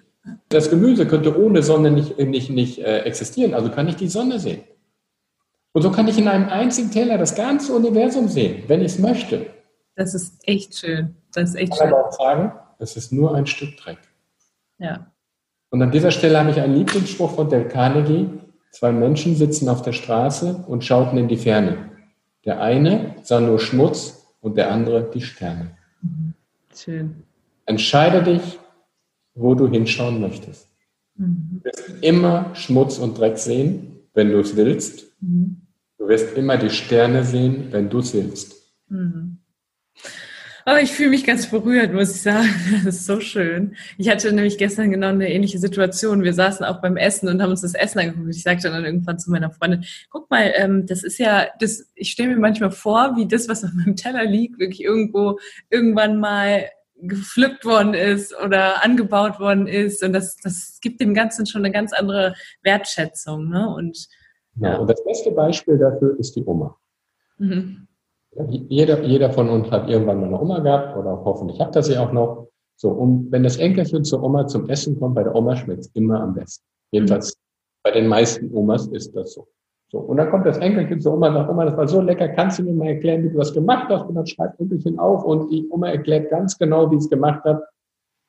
[0.49, 4.39] Das Gemüse könnte ohne Sonne nicht, nicht, nicht äh, existieren, also kann ich die Sonne
[4.39, 4.61] sehen.
[5.73, 8.99] Und so kann ich in einem einzigen Teller das ganze Universum sehen, wenn ich es
[8.99, 9.47] möchte.
[9.95, 11.17] Das ist echt schön.
[11.33, 11.97] Das ist echt ich kann schön.
[11.97, 13.99] aber auch sagen, es ist nur ein Stück Dreck.
[14.79, 15.13] Ja.
[15.71, 18.29] Und an dieser Stelle habe ich einen Lieblingsspruch von Del Carnegie.
[18.71, 21.91] Zwei Menschen sitzen auf der Straße und schauten in die Ferne.
[22.45, 25.73] Der eine sah nur Schmutz und der andere die Sterne.
[26.01, 26.35] Mhm.
[26.75, 27.23] Schön.
[27.67, 28.59] Entscheide dich,
[29.35, 30.69] wo du hinschauen möchtest.
[31.17, 31.61] Mhm.
[31.63, 35.08] Du wirst immer Schmutz und Dreck sehen, wenn du es willst.
[35.21, 38.55] Du wirst immer die Sterne sehen, wenn du willst.
[38.89, 39.39] Mhm.
[40.71, 42.49] Oh, ich fühle mich ganz berührt, muss ich sagen.
[42.85, 43.75] Das ist so schön.
[43.97, 46.23] Ich hatte nämlich gestern genau eine ähnliche Situation.
[46.23, 48.35] Wir saßen auch beim Essen und haben uns das Essen angeguckt.
[48.35, 52.11] Ich sagte dann irgendwann zu meiner Freundin, guck mal, ähm, das ist ja, das, ich
[52.11, 55.39] stelle mir manchmal vor, wie das, was auf meinem Teller liegt, wirklich irgendwo
[55.71, 56.69] irgendwann mal
[57.01, 60.05] gepflückt worden ist oder angebaut worden ist.
[60.05, 63.49] Und das, das gibt dem Ganzen schon eine ganz andere Wertschätzung.
[63.49, 63.67] Ne?
[63.69, 64.09] Und,
[64.61, 64.79] ja.
[64.79, 66.77] und das beste Beispiel dafür ist die Oma.
[67.39, 67.87] Mhm.
[68.69, 71.99] Jeder, jeder von uns hat irgendwann mal eine Oma gehabt oder hoffentlich habt ihr sie
[71.99, 72.49] auch noch.
[72.77, 75.91] So, und wenn das Enkelchen zur Oma zum Essen kommt, bei der Oma schmeckt es
[75.95, 76.65] immer am besten.
[76.93, 77.41] Jedenfalls mhm.
[77.83, 79.49] bei den meisten Omas ist das so.
[79.91, 82.29] So, und dann kommt das Enkelchen zur Oma und sagt, Oma, das war so lecker,
[82.29, 84.07] kannst du mir mal erklären, wie du das gemacht hast?
[84.07, 87.63] Und dann schreibt Enkelchen auf und die Oma erklärt ganz genau, wie es gemacht hat.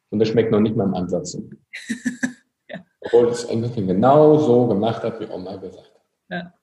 [0.09, 1.43] Und das schmeckt noch nicht mal im Ansatz so.
[2.69, 2.79] ja.
[3.01, 5.98] Obwohl das Enkelchen genau so gemacht hat, wie Oma gesagt hat.
[6.29, 6.53] Ja.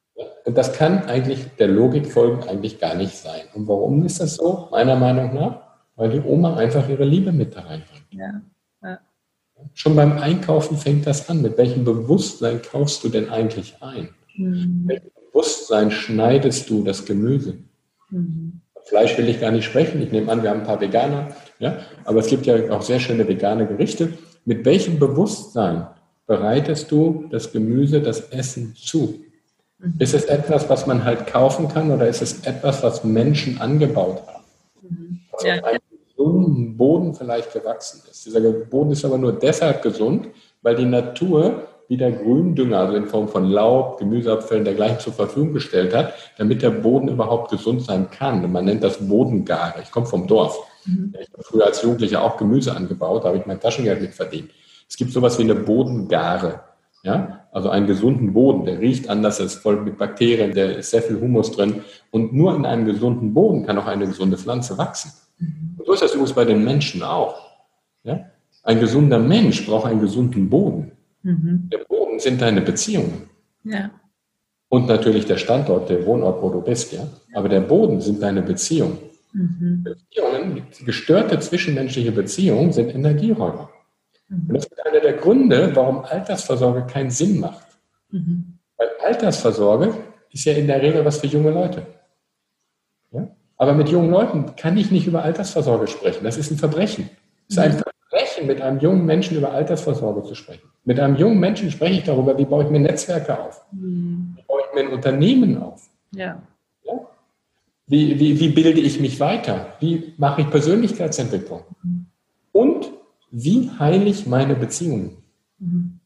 [0.45, 3.43] Und das kann eigentlich der Logik folgen eigentlich gar nicht sein.
[3.55, 4.69] Und warum ist das so?
[4.71, 5.61] Meiner Meinung nach,
[5.97, 8.07] weil die Oma einfach ihre Liebe mit da reinbringt.
[8.11, 8.41] Ja.
[8.83, 8.99] Ja.
[9.75, 11.43] Schon beim Einkaufen fängt das an.
[11.43, 14.09] Mit welchem Bewusstsein kaufst du denn eigentlich ein?
[14.37, 14.85] Mhm.
[14.87, 17.59] Mit welchem Bewusstsein schneidest du das Gemüse?
[18.11, 18.61] Mhm.
[18.85, 20.01] Fleisch will ich gar nicht sprechen.
[20.01, 21.35] Ich nehme an, wir haben ein paar Veganer.
[21.59, 21.79] Ja?
[22.05, 24.13] Aber es gibt ja auch sehr schöne vegane Gerichte.
[24.45, 25.89] Mit welchem Bewusstsein
[26.27, 29.26] bereitest du das Gemüse, das Essen zu?
[29.79, 29.95] Mhm.
[29.99, 34.23] Ist es etwas, was man halt kaufen kann oder ist es etwas, was Menschen angebaut
[34.27, 34.45] haben?
[34.83, 35.21] Mhm.
[35.33, 35.57] Was ja.
[35.57, 38.27] auf einem gesunden Boden vielleicht gewachsen ist.
[38.27, 40.29] Dieser Boden ist aber nur deshalb gesund,
[40.63, 45.95] weil die Natur wieder Gründünger, also in Form von Laub, Gemüseabfällen dergleichen zur Verfügung gestellt
[45.95, 48.45] hat, damit der Boden überhaupt gesund sein kann.
[48.45, 49.83] Und man nennt das Bodengare.
[49.83, 50.59] Ich komme vom Dorf.
[50.85, 51.15] Mhm.
[51.21, 54.51] Ich habe früher als Jugendlicher auch Gemüse angebaut, da habe ich mein Taschengeld mit verdient.
[54.89, 56.61] Es gibt sowas wie eine Bodengare.
[57.03, 57.46] Ja?
[57.57, 61.19] Also einen gesunden Boden, der riecht anders, ist voll mit Bakterien, der ist sehr viel
[61.19, 61.83] Humus drin.
[62.11, 65.13] Und nur in einem gesunden Boden kann auch eine gesunde Pflanze wachsen.
[65.39, 65.75] Mhm.
[65.79, 67.35] Und so ist das übrigens bei den Menschen auch.
[68.03, 68.27] Ja?
[68.63, 70.93] Ein gesunder Mensch braucht einen gesunden Boden.
[71.23, 71.71] Mhm.
[71.73, 73.31] Der Boden sind deine Beziehungen.
[73.65, 73.91] Ja.
[74.69, 77.09] Und natürlich der Standort, der Wohnort, wo du bist, ja.
[77.33, 78.99] Aber der Boden sind deine Beziehungen.
[79.33, 79.83] Mhm.
[79.83, 83.71] Beziehungen, gestörte zwischenmenschliche Beziehungen sind Energieräuber.
[84.29, 87.67] Und das ist einer der Gründe, warum Altersvorsorge keinen Sinn macht.
[88.11, 88.59] Mhm.
[88.77, 89.95] Weil Altersvorsorge
[90.33, 91.87] ist ja in der Regel was für junge Leute.
[93.13, 93.29] Ja?
[93.57, 96.25] Aber mit jungen Leuten kann ich nicht über Altersvorsorge sprechen.
[96.25, 97.09] Das ist ein Verbrechen.
[97.49, 100.69] Es ist ein Verbrechen, mit einem jungen Menschen über Altersvorsorge zu sprechen.
[100.85, 103.65] Mit einem jungen Menschen spreche ich darüber, wie baue ich mir Netzwerke auf?
[103.73, 104.35] Mhm.
[104.37, 105.89] Wie baue ich mir ein Unternehmen auf?
[106.13, 106.43] Ja.
[106.85, 106.93] ja?
[107.87, 109.75] Wie, wie, wie bilde ich mich weiter?
[109.79, 111.63] Wie mache ich Persönlichkeitsentwicklung?
[111.83, 112.07] Mhm.
[112.53, 112.91] Und
[113.31, 115.19] wie heile ich meine Beziehungen?
[115.59, 116.01] Mhm.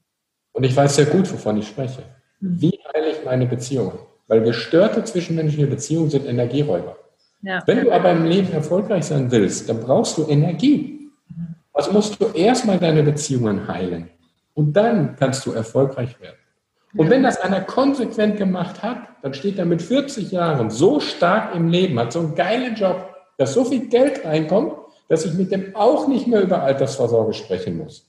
[0.53, 2.03] Und ich weiß sehr gut, wovon ich spreche.
[2.41, 2.61] Mhm.
[2.61, 3.99] Wie heile ich meine Beziehungen?
[4.27, 6.97] Weil gestörte zwischenmenschliche Beziehungen sind Energieräuber.
[7.43, 7.63] Ja.
[7.67, 11.11] Wenn du aber im Leben erfolgreich sein willst, dann brauchst du Energie.
[11.29, 11.55] Mhm.
[11.73, 14.11] Also musst du erstmal deine Beziehungen heilen.
[14.55, 16.37] Und dann kannst du erfolgreich werden.
[16.97, 21.55] Und wenn das einer konsequent gemacht hat, dann steht er mit 40 Jahren so stark
[21.55, 24.73] im Leben, hat so einen geilen Job, dass so viel Geld reinkommt,
[25.11, 28.07] dass ich mit dem auch nicht mehr über Altersvorsorge sprechen muss.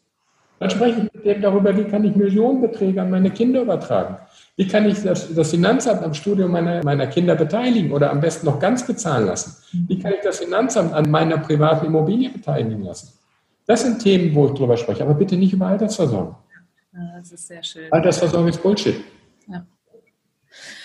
[0.60, 4.18] Dann spreche ich mit dem darüber, wie kann ich Millionenbeträge an meine Kinder übertragen?
[4.56, 8.46] Wie kann ich das, das Finanzamt am Studium meiner, meiner Kinder beteiligen oder am besten
[8.46, 9.56] noch ganz bezahlen lassen?
[9.88, 13.18] Wie kann ich das Finanzamt an meiner privaten Immobilie beteiligen lassen?
[13.66, 16.36] Das sind Themen, wo ich drüber spreche, aber bitte nicht über Altersversorgung.
[16.94, 17.92] Ja, das ist sehr schön.
[17.92, 18.98] Altersversorgung ist Bullshit.
[19.48, 19.66] Ja.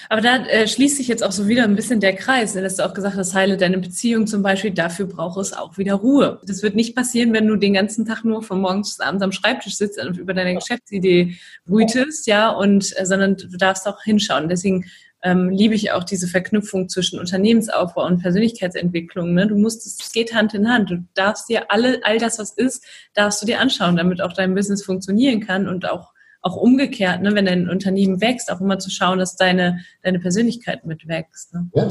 [0.09, 2.53] Aber da äh, schließt sich jetzt auch so wieder ein bisschen der Kreis.
[2.53, 4.71] Du hast auch gesagt, das heile deine Beziehung zum Beispiel.
[4.71, 6.41] Dafür braucht es auch wieder Ruhe.
[6.47, 9.33] Das wird nicht passieren, wenn du den ganzen Tag nur von morgens bis abends am
[9.33, 14.49] Schreibtisch sitzt und über deine Geschäftsidee brütest, ja, und, äh, sondern du darfst auch hinschauen.
[14.49, 14.85] Deswegen
[15.23, 19.35] ähm, liebe ich auch diese Verknüpfung zwischen Unternehmensaufbau und Persönlichkeitsentwicklung.
[19.35, 19.47] Ne?
[19.47, 20.91] Du musst, es geht Hand in Hand.
[20.91, 22.85] Du darfst dir alle, all das, was ist,
[23.15, 26.13] darfst du dir anschauen, damit auch dein Business funktionieren kann und auch
[26.43, 30.85] auch umgekehrt, ne, wenn dein Unternehmen wächst, auch immer zu schauen, dass deine, deine Persönlichkeit
[30.85, 31.55] mitwächst.
[31.55, 31.71] Ne?
[31.75, 31.89] Ja.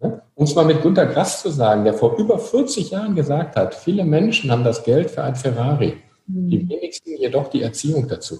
[0.00, 0.22] Ja.
[0.34, 3.74] Um es mal mit Gunter Grass zu sagen, der vor über 40 Jahren gesagt hat,
[3.74, 6.48] viele Menschen haben das Geld für ein Ferrari, mhm.
[6.48, 8.38] die wenigsten jedoch die Erziehung dazu.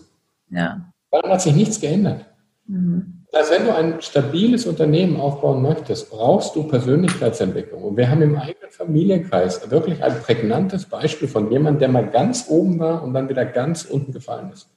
[0.50, 0.92] Ja.
[1.10, 2.26] Daran hat sich nichts geändert.
[2.66, 3.24] Mhm.
[3.32, 7.82] Also wenn du ein stabiles Unternehmen aufbauen möchtest, brauchst du Persönlichkeitsentwicklung.
[7.82, 12.46] Und wir haben im eigenen Familienkreis wirklich ein prägnantes Beispiel von jemandem, der mal ganz
[12.48, 14.70] oben war und dann wieder ganz unten gefallen ist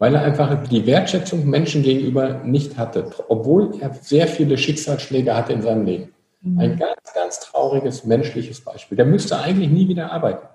[0.00, 5.52] weil er einfach die Wertschätzung Menschen gegenüber nicht hatte, obwohl er sehr viele Schicksalsschläge hatte
[5.52, 6.14] in seinem Leben.
[6.40, 6.58] Mhm.
[6.58, 8.96] Ein ganz, ganz trauriges menschliches Beispiel.
[8.96, 10.46] Der müsste eigentlich nie wieder arbeiten.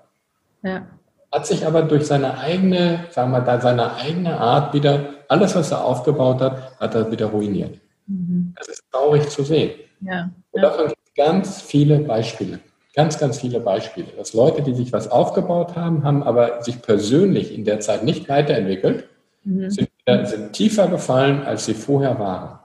[0.62, 0.84] Ja.
[1.30, 5.70] hat sich aber durch seine eigene, sagen wir mal, seine eigene Art wieder, alles, was
[5.70, 7.78] er aufgebaut hat, hat er wieder ruiniert.
[8.08, 8.52] Mhm.
[8.56, 9.72] Das ist traurig zu sehen.
[10.00, 10.30] Ja.
[10.50, 12.58] Und davon gibt es ganz viele Beispiele.
[12.94, 14.08] Ganz, ganz viele Beispiele.
[14.16, 18.28] Dass Leute, die sich was aufgebaut haben, haben aber sich persönlich in der Zeit nicht
[18.28, 19.04] weiterentwickelt,
[19.46, 19.70] mhm.
[19.70, 22.58] sind, sind, tiefer gefallen, als sie vorher waren,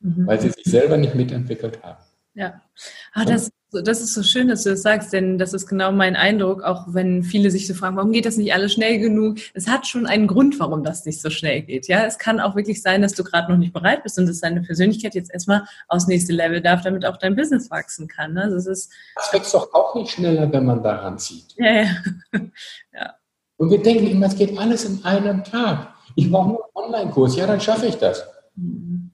[0.00, 0.26] mhm.
[0.26, 2.02] weil sie sich selber nicht mitentwickelt haben.
[2.34, 2.60] Ja,
[3.12, 6.16] ah, das, das ist so schön, dass du das sagst, denn das ist genau mein
[6.16, 9.38] Eindruck, auch wenn viele sich so fragen, warum geht das nicht alles schnell genug?
[9.54, 11.86] Es hat schon einen Grund, warum das nicht so schnell geht.
[11.86, 14.40] Ja, es kann auch wirklich sein, dass du gerade noch nicht bereit bist und dass
[14.40, 18.34] deine Persönlichkeit jetzt erstmal aufs nächste Level darf, damit auch dein Business wachsen kann.
[18.34, 18.42] Ne?
[18.42, 21.54] Also es ist das wächst doch auch nicht schneller, wenn man daran zieht.
[21.56, 21.86] Ja, ja.
[22.92, 23.14] ja.
[23.56, 25.93] Und wir denken immer, es geht alles in einem Tag.
[26.16, 28.26] Ich brauche nur einen Online-Kurs, ja, dann schaffe ich das.
[28.56, 29.10] Mhm.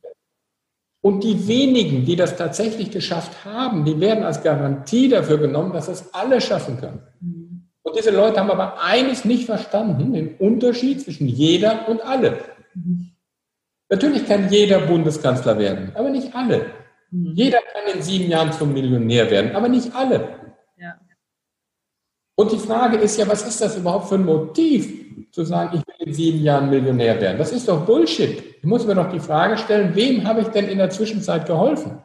[1.02, 5.88] Und die wenigen, die das tatsächlich geschafft haben, die werden als Garantie dafür genommen, dass
[5.88, 7.00] es alle schaffen können.
[7.20, 7.68] Mhm.
[7.82, 12.38] Und diese Leute haben aber eines nicht verstanden, den Unterschied zwischen jeder und alle.
[12.74, 13.12] Mhm.
[13.88, 16.66] Natürlich kann jeder Bundeskanzler werden, aber nicht alle.
[17.10, 20.28] Jeder kann in sieben Jahren zum Millionär werden, aber nicht alle.
[20.78, 20.94] Ja.
[22.36, 25.86] Und die Frage ist ja, was ist das überhaupt für ein Motiv, zu sagen, ich
[25.86, 27.38] will in sieben Jahren Millionär werden?
[27.38, 28.42] Das ist doch Bullshit.
[28.58, 31.98] Ich muss mir doch die Frage stellen, wem habe ich denn in der Zwischenzeit geholfen?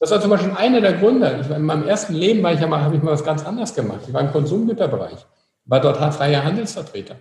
[0.00, 1.38] Das war zum Beispiel einer der Gründe.
[1.40, 3.74] Ich, in meinem ersten Leben war ich ja mal, habe ich mal was ganz anderes
[3.74, 4.00] gemacht.
[4.06, 5.24] Ich war im Konsumgüterbereich,
[5.64, 7.16] war dort freier Handelsvertreter.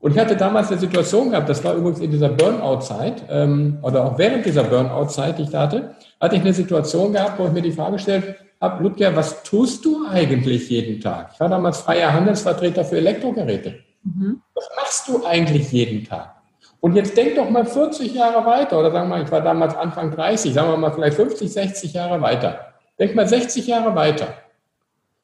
[0.00, 4.04] Und ich hatte damals eine Situation gehabt, das war übrigens in dieser Burnout-Zeit, ähm, oder
[4.04, 7.52] auch während dieser Burnout-Zeit, die ich da hatte, hatte ich eine Situation gehabt, wo ich
[7.52, 11.30] mir die Frage gestellt habe, Ludger, was tust du eigentlich jeden Tag?
[11.34, 13.80] Ich war damals freier Handelsvertreter für Elektrogeräte.
[14.02, 14.42] Mhm.
[14.54, 16.36] Was machst du eigentlich jeden Tag?
[16.80, 19.76] Und jetzt denk doch mal 40 Jahre weiter, oder sagen wir mal, ich war damals
[19.76, 22.74] Anfang 30, sagen wir mal vielleicht 50, 60 Jahre weiter.
[22.98, 24.34] Denk mal 60 Jahre weiter.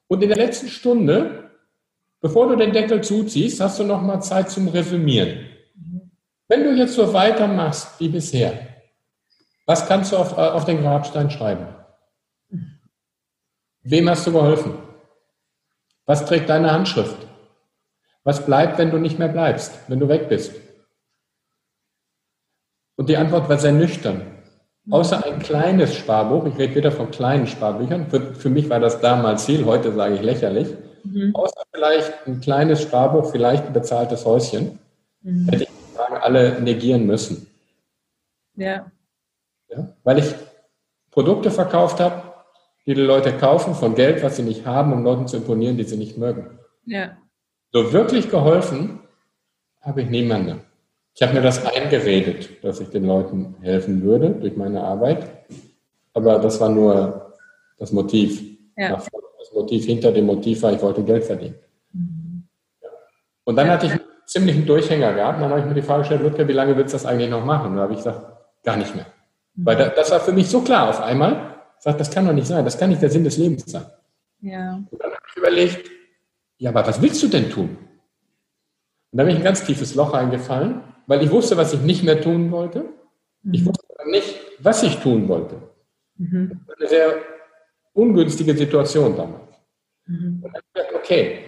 [0.07, 1.51] Und in der letzten Stunde,
[2.21, 5.47] bevor du den Deckel zuziehst, hast du noch mal Zeit zum Resümieren.
[6.47, 8.53] Wenn du jetzt so weitermachst wie bisher,
[9.65, 11.67] was kannst du auf, auf den Grabstein schreiben?
[13.83, 14.77] Wem hast du geholfen?
[16.05, 17.26] Was trägt deine Handschrift?
[18.27, 20.53] Was bleibt, wenn du nicht mehr bleibst, wenn du weg bist?
[22.97, 24.21] Und die Antwort war sehr nüchtern.
[24.89, 28.99] Außer ein kleines Sparbuch, ich rede wieder von kleinen Sparbüchern, für, für mich war das
[28.99, 30.67] damals Ziel, heute sage ich lächerlich,
[31.05, 31.33] mhm.
[31.35, 34.77] außer vielleicht ein kleines Sparbuch, vielleicht ein bezahltes Häuschen,
[35.21, 35.47] mhm.
[35.47, 37.47] hätte ich die Fragen alle negieren müssen.
[38.57, 38.91] Ja.
[39.69, 39.87] ja.
[40.03, 40.35] Weil ich
[41.11, 42.23] Produkte verkauft habe,
[42.85, 45.85] die die Leute kaufen von Geld, was sie nicht haben, um Leuten zu imponieren, die
[45.85, 46.59] sie nicht mögen.
[46.85, 47.15] Ja.
[47.71, 48.99] So wirklich geholfen
[49.81, 50.61] habe ich niemandem.
[51.13, 55.27] Ich habe mir das eingeredet, dass ich den Leuten helfen würde durch meine Arbeit.
[56.13, 57.33] Aber das war nur
[57.77, 58.41] das Motiv.
[58.77, 58.97] Ja.
[58.97, 61.55] Das Motiv hinter dem Motiv war, ich wollte Geld verdienen.
[61.93, 62.47] Mhm.
[63.45, 63.73] Und dann ja.
[63.73, 65.37] hatte ich einen ziemlichen Durchhänger gehabt.
[65.37, 67.29] Und dann habe ich mir die Frage gestellt, Ludger, wie lange willst du das eigentlich
[67.29, 67.71] noch machen?
[67.71, 68.21] Und dann habe ich gesagt,
[68.63, 69.07] gar nicht mehr.
[69.55, 69.65] Mhm.
[69.65, 71.55] Weil das war für mich so klar auf einmal.
[71.77, 72.63] Ich sagte, das kann doch nicht sein.
[72.63, 73.85] Das kann nicht der Sinn des Lebens sein.
[74.41, 74.83] Ja.
[74.89, 75.89] Und dann habe ich überlegt,
[76.57, 77.77] ja, aber was willst du denn tun?
[79.11, 82.03] Und da bin ich ein ganz tiefes Loch eingefallen, weil ich wusste, was ich nicht
[82.03, 82.85] mehr tun wollte.
[83.43, 83.53] Mhm.
[83.53, 85.61] Ich wusste nicht, was ich tun wollte.
[86.17, 86.49] Mhm.
[86.49, 87.15] Das war eine sehr
[87.93, 89.53] ungünstige Situation damals.
[90.05, 90.41] Mhm.
[90.43, 91.39] Und dann habe ich gesagt, okay,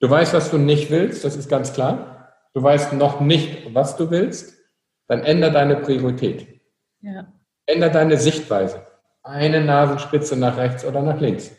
[0.00, 2.34] du weißt, was du nicht willst, das ist ganz klar.
[2.54, 4.58] Du weißt noch nicht, was du willst,
[5.06, 6.60] dann ändere deine Priorität.
[7.00, 7.32] Ja.
[7.66, 8.86] Ändere deine Sichtweise.
[9.22, 11.57] Eine Nasenspitze nach rechts oder nach links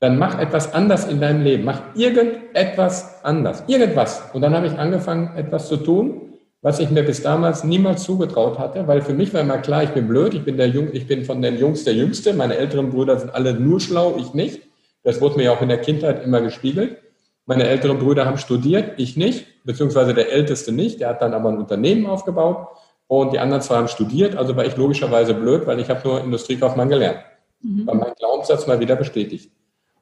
[0.00, 1.64] dann mach etwas anders in deinem Leben.
[1.64, 3.62] Mach irgendetwas anders.
[3.66, 4.22] Irgendwas.
[4.32, 6.32] Und dann habe ich angefangen, etwas zu tun,
[6.62, 9.90] was ich mir bis damals niemals zugetraut hatte, weil für mich war immer klar, ich
[9.90, 12.90] bin blöd, ich bin der Jung, ich bin von den Jungs der Jüngste, meine älteren
[12.90, 14.62] Brüder sind alle nur schlau, ich nicht.
[15.02, 16.98] Das wurde mir ja auch in der Kindheit immer gespiegelt.
[17.46, 21.48] Meine älteren Brüder haben studiert, ich nicht, beziehungsweise der Älteste nicht, der hat dann aber
[21.50, 22.68] ein Unternehmen aufgebaut
[23.06, 26.22] und die anderen zwei haben studiert, also war ich logischerweise blöd, weil ich habe nur
[26.22, 27.20] Industriekaufmann gelernt.
[27.62, 27.86] Mhm.
[27.86, 29.50] War mein Glaubenssatz mal wieder bestätigt.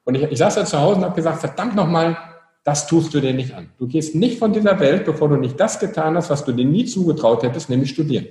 [0.09, 2.17] Und ich, ich saß da zu Hause und habe gesagt, verdammt nochmal,
[2.65, 3.69] das tust du dir nicht an.
[3.77, 6.65] Du gehst nicht von dieser Welt, bevor du nicht das getan hast, was du dir
[6.65, 8.27] nie zugetraut hättest, nämlich studieren.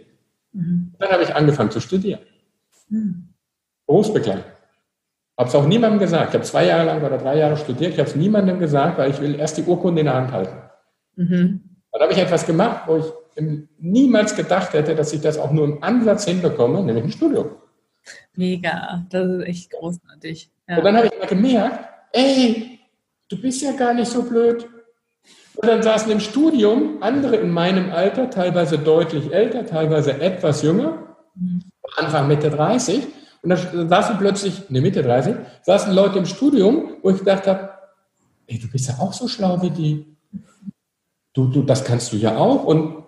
[0.54, 0.96] Mhm.
[0.98, 2.22] Dann habe ich angefangen zu studieren.
[2.90, 3.28] Mhm.
[3.86, 4.46] Berufsbegleitung.
[5.38, 6.30] Habe es auch niemandem gesagt.
[6.30, 7.94] Ich habe zwei Jahre lang oder drei Jahre studiert.
[7.94, 10.58] Ich habe es niemandem gesagt, weil ich will erst die Urkunde in der Hand halten.
[11.16, 11.62] Mhm.
[11.92, 13.06] Dann habe ich etwas gemacht, wo ich
[13.78, 17.52] niemals gedacht hätte, dass ich das auch nur im Ansatz hinbekomme, nämlich ein Studium.
[18.36, 20.50] Mega, das ist echt großartig.
[20.68, 20.78] Ja.
[20.78, 22.80] Und dann habe ich mal gemerkt, ey,
[23.30, 24.68] du bist ja gar nicht so blöd.
[25.56, 31.18] Und dann saßen im Studium andere in meinem Alter, teilweise deutlich älter, teilweise etwas jünger,
[31.36, 31.64] mhm.
[31.96, 33.08] Anfang Mitte 30.
[33.42, 37.70] Und dann saßen plötzlich, ne Mitte 30, saßen Leute im Studium, wo ich gedacht habe,
[38.46, 40.18] ey, du bist ja auch so schlau wie die.
[41.34, 43.04] Du, du, das kannst du ja auch und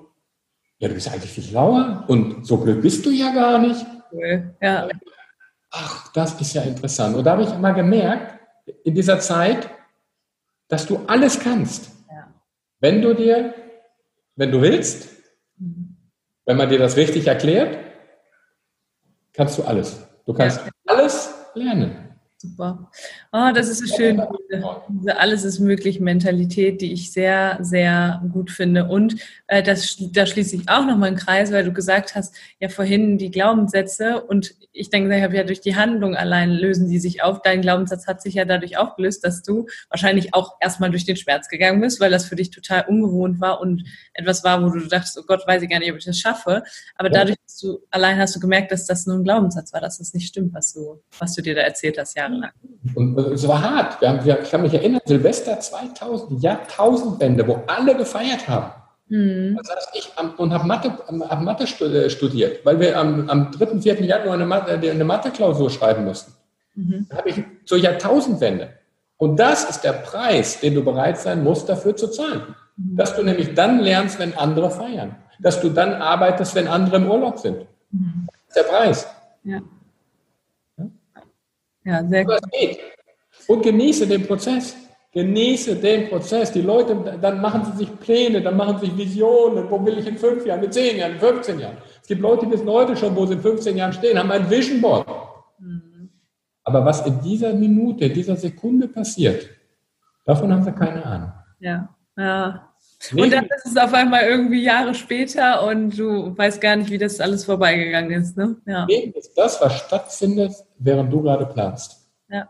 [0.77, 3.85] ja, du bist eigentlich viel schlauer und so blöd bist du ja gar nicht.
[4.11, 4.55] Cool.
[4.61, 4.87] Ja.
[5.71, 7.15] Ach, das ist ja interessant.
[7.15, 8.39] Und da habe ich immer gemerkt,
[8.83, 9.69] in dieser Zeit,
[10.67, 11.91] dass du alles kannst.
[12.09, 12.33] Ja.
[12.79, 13.53] Wenn du dir,
[14.35, 15.09] wenn du willst,
[15.57, 15.95] mhm.
[16.45, 17.77] wenn man dir das richtig erklärt,
[19.33, 20.05] kannst du alles.
[20.25, 20.71] Du kannst ja.
[20.85, 22.08] alles lernen.
[22.41, 22.89] Super.
[23.33, 24.21] Oh, das ist so schön,
[25.09, 28.85] Alles ist möglich Mentalität, die ich sehr, sehr gut finde.
[28.85, 29.17] Und
[29.47, 33.17] äh, das, da schließe ich auch nochmal einen Kreis, weil du gesagt hast, ja vorhin
[33.17, 37.21] die Glaubenssätze und ich denke, ich habe ja durch die Handlung allein lösen die sich
[37.21, 37.41] auf.
[37.41, 41.49] Dein Glaubenssatz hat sich ja dadurch aufgelöst, dass du wahrscheinlich auch erstmal durch den Schmerz
[41.49, 43.83] gegangen bist, weil das für dich total ungewohnt war und
[44.13, 46.63] etwas war, wo du dachtest, oh Gott, weiß ich gar nicht, ob ich das schaffe.
[46.95, 49.97] Aber dadurch hast du, allein hast du gemerkt, dass das nur ein Glaubenssatz war, dass
[49.97, 52.51] das nicht stimmt, was du, was du dir da erzählt hast, ja jahrelang.
[52.95, 54.01] Und es war hart.
[54.01, 58.71] Wir haben, wir, ich kann mich erinnern, Silvester 2000, Jahrtausendwende, wo alle gefeiert haben.
[59.09, 59.57] Mhm.
[59.57, 60.91] Da saß ich am, und habe Mathe,
[61.29, 64.05] hab Mathe äh, studiert, weil wir am, am 3., 4.
[64.05, 66.33] Januar eine, Mathe, eine Mathe-Klausur schreiben mussten.
[66.75, 67.07] Mhm.
[67.09, 68.69] Da habe ich zur Jahrtausendwende.
[69.17, 72.55] Und das ist der Preis, den du bereit sein musst, dafür zu zahlen.
[72.77, 72.95] Mhm.
[72.95, 75.15] Dass du nämlich dann lernst, wenn andere feiern.
[75.39, 77.65] Dass du dann arbeitest, wenn andere im Urlaub sind.
[77.91, 78.27] Mhm.
[78.27, 79.07] Das ist der Preis.
[79.43, 79.61] Ja.
[81.83, 82.39] Ja, sehr gut.
[83.47, 84.75] Und genieße den Prozess.
[85.11, 86.51] Genieße den Prozess.
[86.51, 89.69] Die Leute, dann machen sie sich Pläne, dann machen sie sich Visionen.
[89.69, 91.77] Wo will ich in fünf Jahren, in zehn Jahren, in 15 Jahren?
[92.01, 94.49] Es gibt Leute, die wissen heute schon, wo sie in 15 Jahren stehen, haben ein
[94.49, 95.07] Vision Board.
[95.57, 96.09] Mhm.
[96.63, 99.49] Aber was in dieser Minute, in dieser Sekunde passiert,
[100.25, 101.31] davon haben sie keine Ahnung.
[101.59, 102.69] Ja, ja.
[103.15, 106.97] Und dann ist es auf einmal irgendwie Jahre später und du weißt gar nicht, wie
[106.97, 108.37] das alles vorbeigegangen ist.
[108.37, 108.57] Ne?
[108.65, 108.85] Ja.
[108.85, 112.09] Leben ist das, was stattfindet, während du gerade planst.
[112.29, 112.49] Ja.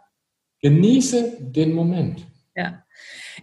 [0.62, 2.26] Genieße den Moment.
[2.56, 2.84] Ja.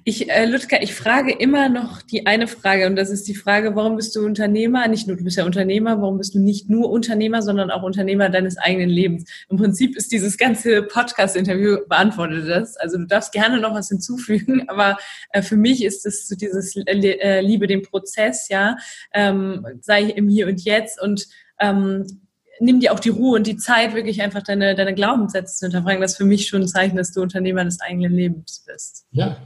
[0.05, 3.75] Ich, äh, Ludger, ich frage immer noch die eine Frage und das ist die Frage,
[3.75, 4.87] warum bist du Unternehmer?
[4.89, 8.29] Nicht nur, du bist ja Unternehmer, warum bist du nicht nur Unternehmer, sondern auch Unternehmer
[8.29, 9.29] deines eigenen Lebens?
[9.49, 12.77] Im Prinzip ist dieses ganze Podcast-Interview beantwortet das.
[12.77, 14.99] Also du darfst gerne noch was hinzufügen, aber
[15.31, 18.77] äh, für mich ist es so dieses äh, Liebe den Prozess, ja,
[19.15, 21.27] ähm, sei im Hier und Jetzt und
[21.59, 22.26] ähm,
[22.61, 26.01] nimm dir auch die Ruhe und die Zeit, wirklich einfach deine, deine Glaubenssätze zu hinterfragen.
[26.01, 29.07] Das ist für mich schon ein Zeichen, dass du Unternehmer des eigenen Lebens bist.
[29.11, 29.37] Ja,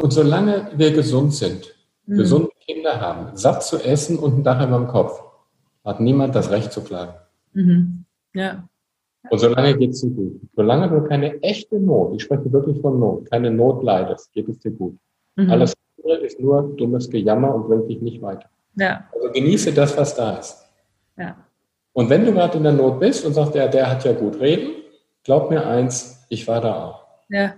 [0.00, 1.74] und solange wir gesund sind,
[2.06, 2.16] mhm.
[2.16, 5.22] gesunde Kinder haben, satt zu essen und ein Dach über dem Kopf,
[5.84, 7.14] hat niemand das Recht zu klagen.
[7.52, 8.04] Mhm.
[8.34, 8.68] Ja.
[9.28, 10.40] Und solange geht es dir gut.
[10.56, 14.58] Solange du keine echte Not, ich spreche wirklich von Not, keine Not leidest, geht es
[14.58, 14.96] dir gut.
[15.36, 15.50] Mhm.
[15.50, 18.48] Alles andere ist nur dummes Gejammer und bringt dich nicht weiter.
[18.76, 19.04] Ja.
[19.12, 20.66] Also genieße das, was da ist.
[21.18, 21.36] Ja.
[21.92, 24.40] Und wenn du gerade in der Not bist und sagst, der, der hat ja gut
[24.40, 24.70] reden,
[25.24, 27.06] glaub mir eins, ich war da auch.
[27.28, 27.54] Ja.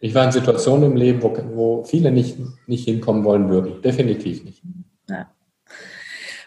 [0.00, 3.82] Ich war in Situationen im Leben, wo, wo viele nicht, nicht hinkommen wollen würden.
[3.82, 4.62] Definitiv nicht.
[5.08, 5.30] Ja.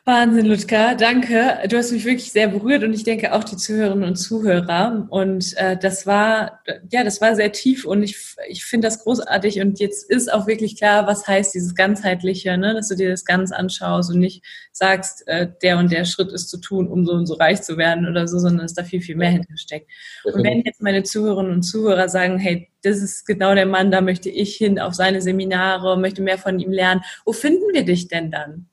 [0.05, 1.59] Wahnsinn, Ludger, danke.
[1.69, 5.07] Du hast mich wirklich sehr berührt und ich denke auch die Zuhörerinnen und Zuhörer.
[5.09, 6.59] Und äh, das war,
[6.91, 9.61] ja, das war sehr tief und ich, ich finde das großartig.
[9.61, 12.73] Und jetzt ist auch wirklich klar, was heißt dieses ganzheitliche, ne?
[12.73, 14.43] dass du dir das ganz anschaust und nicht
[14.73, 17.77] sagst, äh, der und der Schritt ist zu tun, um so und so reich zu
[17.77, 19.89] werden oder so, sondern dass da viel, viel mehr hintersteckt.
[20.25, 24.01] Und wenn jetzt meine Zuhörerinnen und Zuhörer sagen, hey, das ist genau der Mann, da
[24.01, 28.09] möchte ich hin auf seine Seminare, möchte mehr von ihm lernen, wo finden wir dich
[28.09, 28.67] denn dann?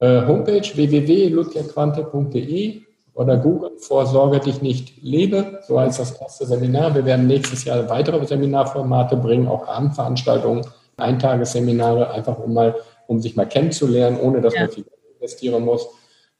[0.00, 2.82] Äh, Homepage www.ludgerquante.de
[3.14, 6.94] oder Google Vorsorge dich nicht lebe, so heißt das erste Seminar.
[6.94, 10.64] Wir werden nächstes Jahr weitere Seminarformate bringen, auch Abendveranstaltungen,
[10.96, 12.76] Eintagesseminare, einfach um mal,
[13.08, 14.60] um sich mal kennenzulernen, ohne dass ja.
[14.62, 14.84] man viel
[15.16, 15.88] investieren muss.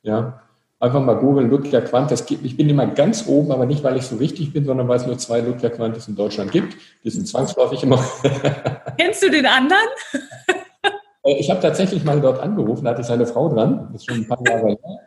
[0.02, 0.40] Ja,
[0.78, 2.24] einfach mal googeln, Ludger Quantes.
[2.30, 5.06] Ich bin immer ganz oben, aber nicht, weil ich so wichtig bin, sondern weil es
[5.06, 6.76] nur zwei Ludger Quantes in Deutschland gibt.
[7.02, 7.98] Die sind zwangsläufig immer.
[8.96, 9.88] Kennst du den anderen?
[11.22, 14.06] Äh, ich habe tatsächlich mal dort angerufen, da hatte ich seine Frau dran, das ist
[14.06, 15.00] schon ein paar Jahre her.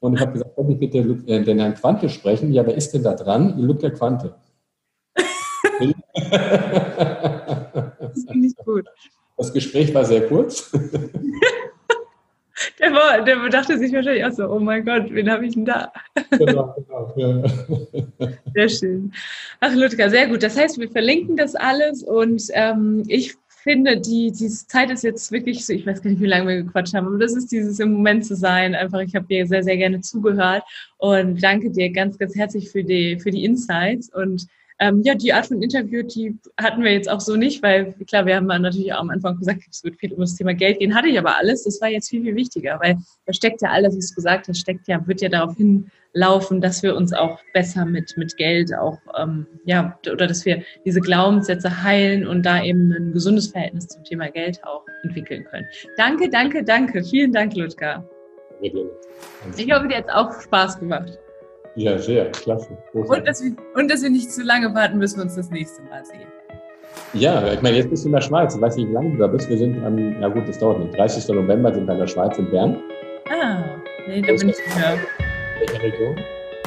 [0.00, 2.52] Und ich habe gesagt, kann ich bitte äh, den Herrn Quante sprechen?
[2.52, 3.58] Ja, wer ist denn da dran?
[3.58, 4.34] Ludger Quante.
[5.74, 5.94] das
[8.28, 8.86] finde ich gut.
[9.36, 10.70] Das Gespräch war sehr kurz.
[12.78, 15.64] Der, war, der dachte sich wahrscheinlich auch so, oh mein Gott, wen habe ich denn
[15.64, 15.92] da?
[16.30, 17.12] Genau, genau.
[17.16, 17.42] Ja.
[18.54, 19.12] Sehr schön.
[19.60, 20.42] Ach, Ludger, sehr gut.
[20.42, 23.34] Das heißt, wir verlinken das alles und ähm, ich
[23.64, 26.62] finde, die, die Zeit ist jetzt wirklich so, ich weiß gar nicht, wie lange wir
[26.62, 28.74] gequatscht haben, aber das ist dieses im Moment zu sein.
[28.74, 30.62] Einfach, ich habe dir sehr, sehr gerne zugehört
[30.98, 34.46] und danke dir ganz, ganz herzlich für die, für die Insights und
[34.80, 38.26] Ähm, ja, die Art von Interview, die hatten wir jetzt auch so nicht, weil klar,
[38.26, 40.94] wir haben natürlich auch am Anfang gesagt, es wird viel um das Thema Geld gehen,
[40.94, 41.62] hatte ich aber alles.
[41.62, 42.96] Das war jetzt viel, viel wichtiger, weil
[43.26, 46.82] da steckt ja alles, was du gesagt hast, steckt ja, wird ja darauf hinlaufen, dass
[46.82, 51.84] wir uns auch besser mit, mit Geld auch, ähm, ja, oder dass wir diese Glaubenssätze
[51.84, 55.66] heilen und da eben ein gesundes Verhältnis zum Thema Geld auch entwickeln können.
[55.96, 57.04] Danke, danke, danke.
[57.04, 58.08] Vielen Dank, Ludger.
[58.60, 61.18] Ich hoffe, dir hat es auch Spaß gemacht.
[61.76, 62.76] Ja, sehr, klasse.
[62.92, 65.82] Und dass, wir, und dass wir nicht zu lange warten, bis wir uns das nächste
[65.82, 66.28] Mal sehen.
[67.12, 68.54] Ja, ich meine, jetzt bist du in der Schweiz.
[68.54, 69.48] Ich weiß nicht, wie lange du da bist.
[69.48, 70.96] Wir sind am, na gut, das dauert nicht.
[70.96, 71.28] 30.
[71.28, 72.80] November sind wir in der Schweiz in Bern.
[73.28, 73.64] Ah,
[74.06, 74.98] nee, da bin ich nicht mehr.
[75.58, 76.16] Welche Region?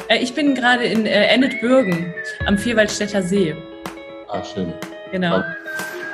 [0.08, 2.12] Äh, ich bin gerade in äh, Ennetbürgen
[2.46, 3.54] am Vierwaldstätter See.
[4.28, 4.72] Ah, schön.
[5.12, 5.42] Genau.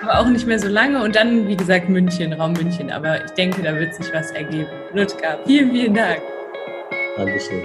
[0.03, 2.90] Aber auch nicht mehr so lange und dann, wie gesagt, München, Raum München.
[2.90, 4.68] Aber ich denke, da wird sich was ergeben.
[4.92, 6.20] Ludger, vielen, vielen Dank.
[7.16, 7.62] Dankeschön.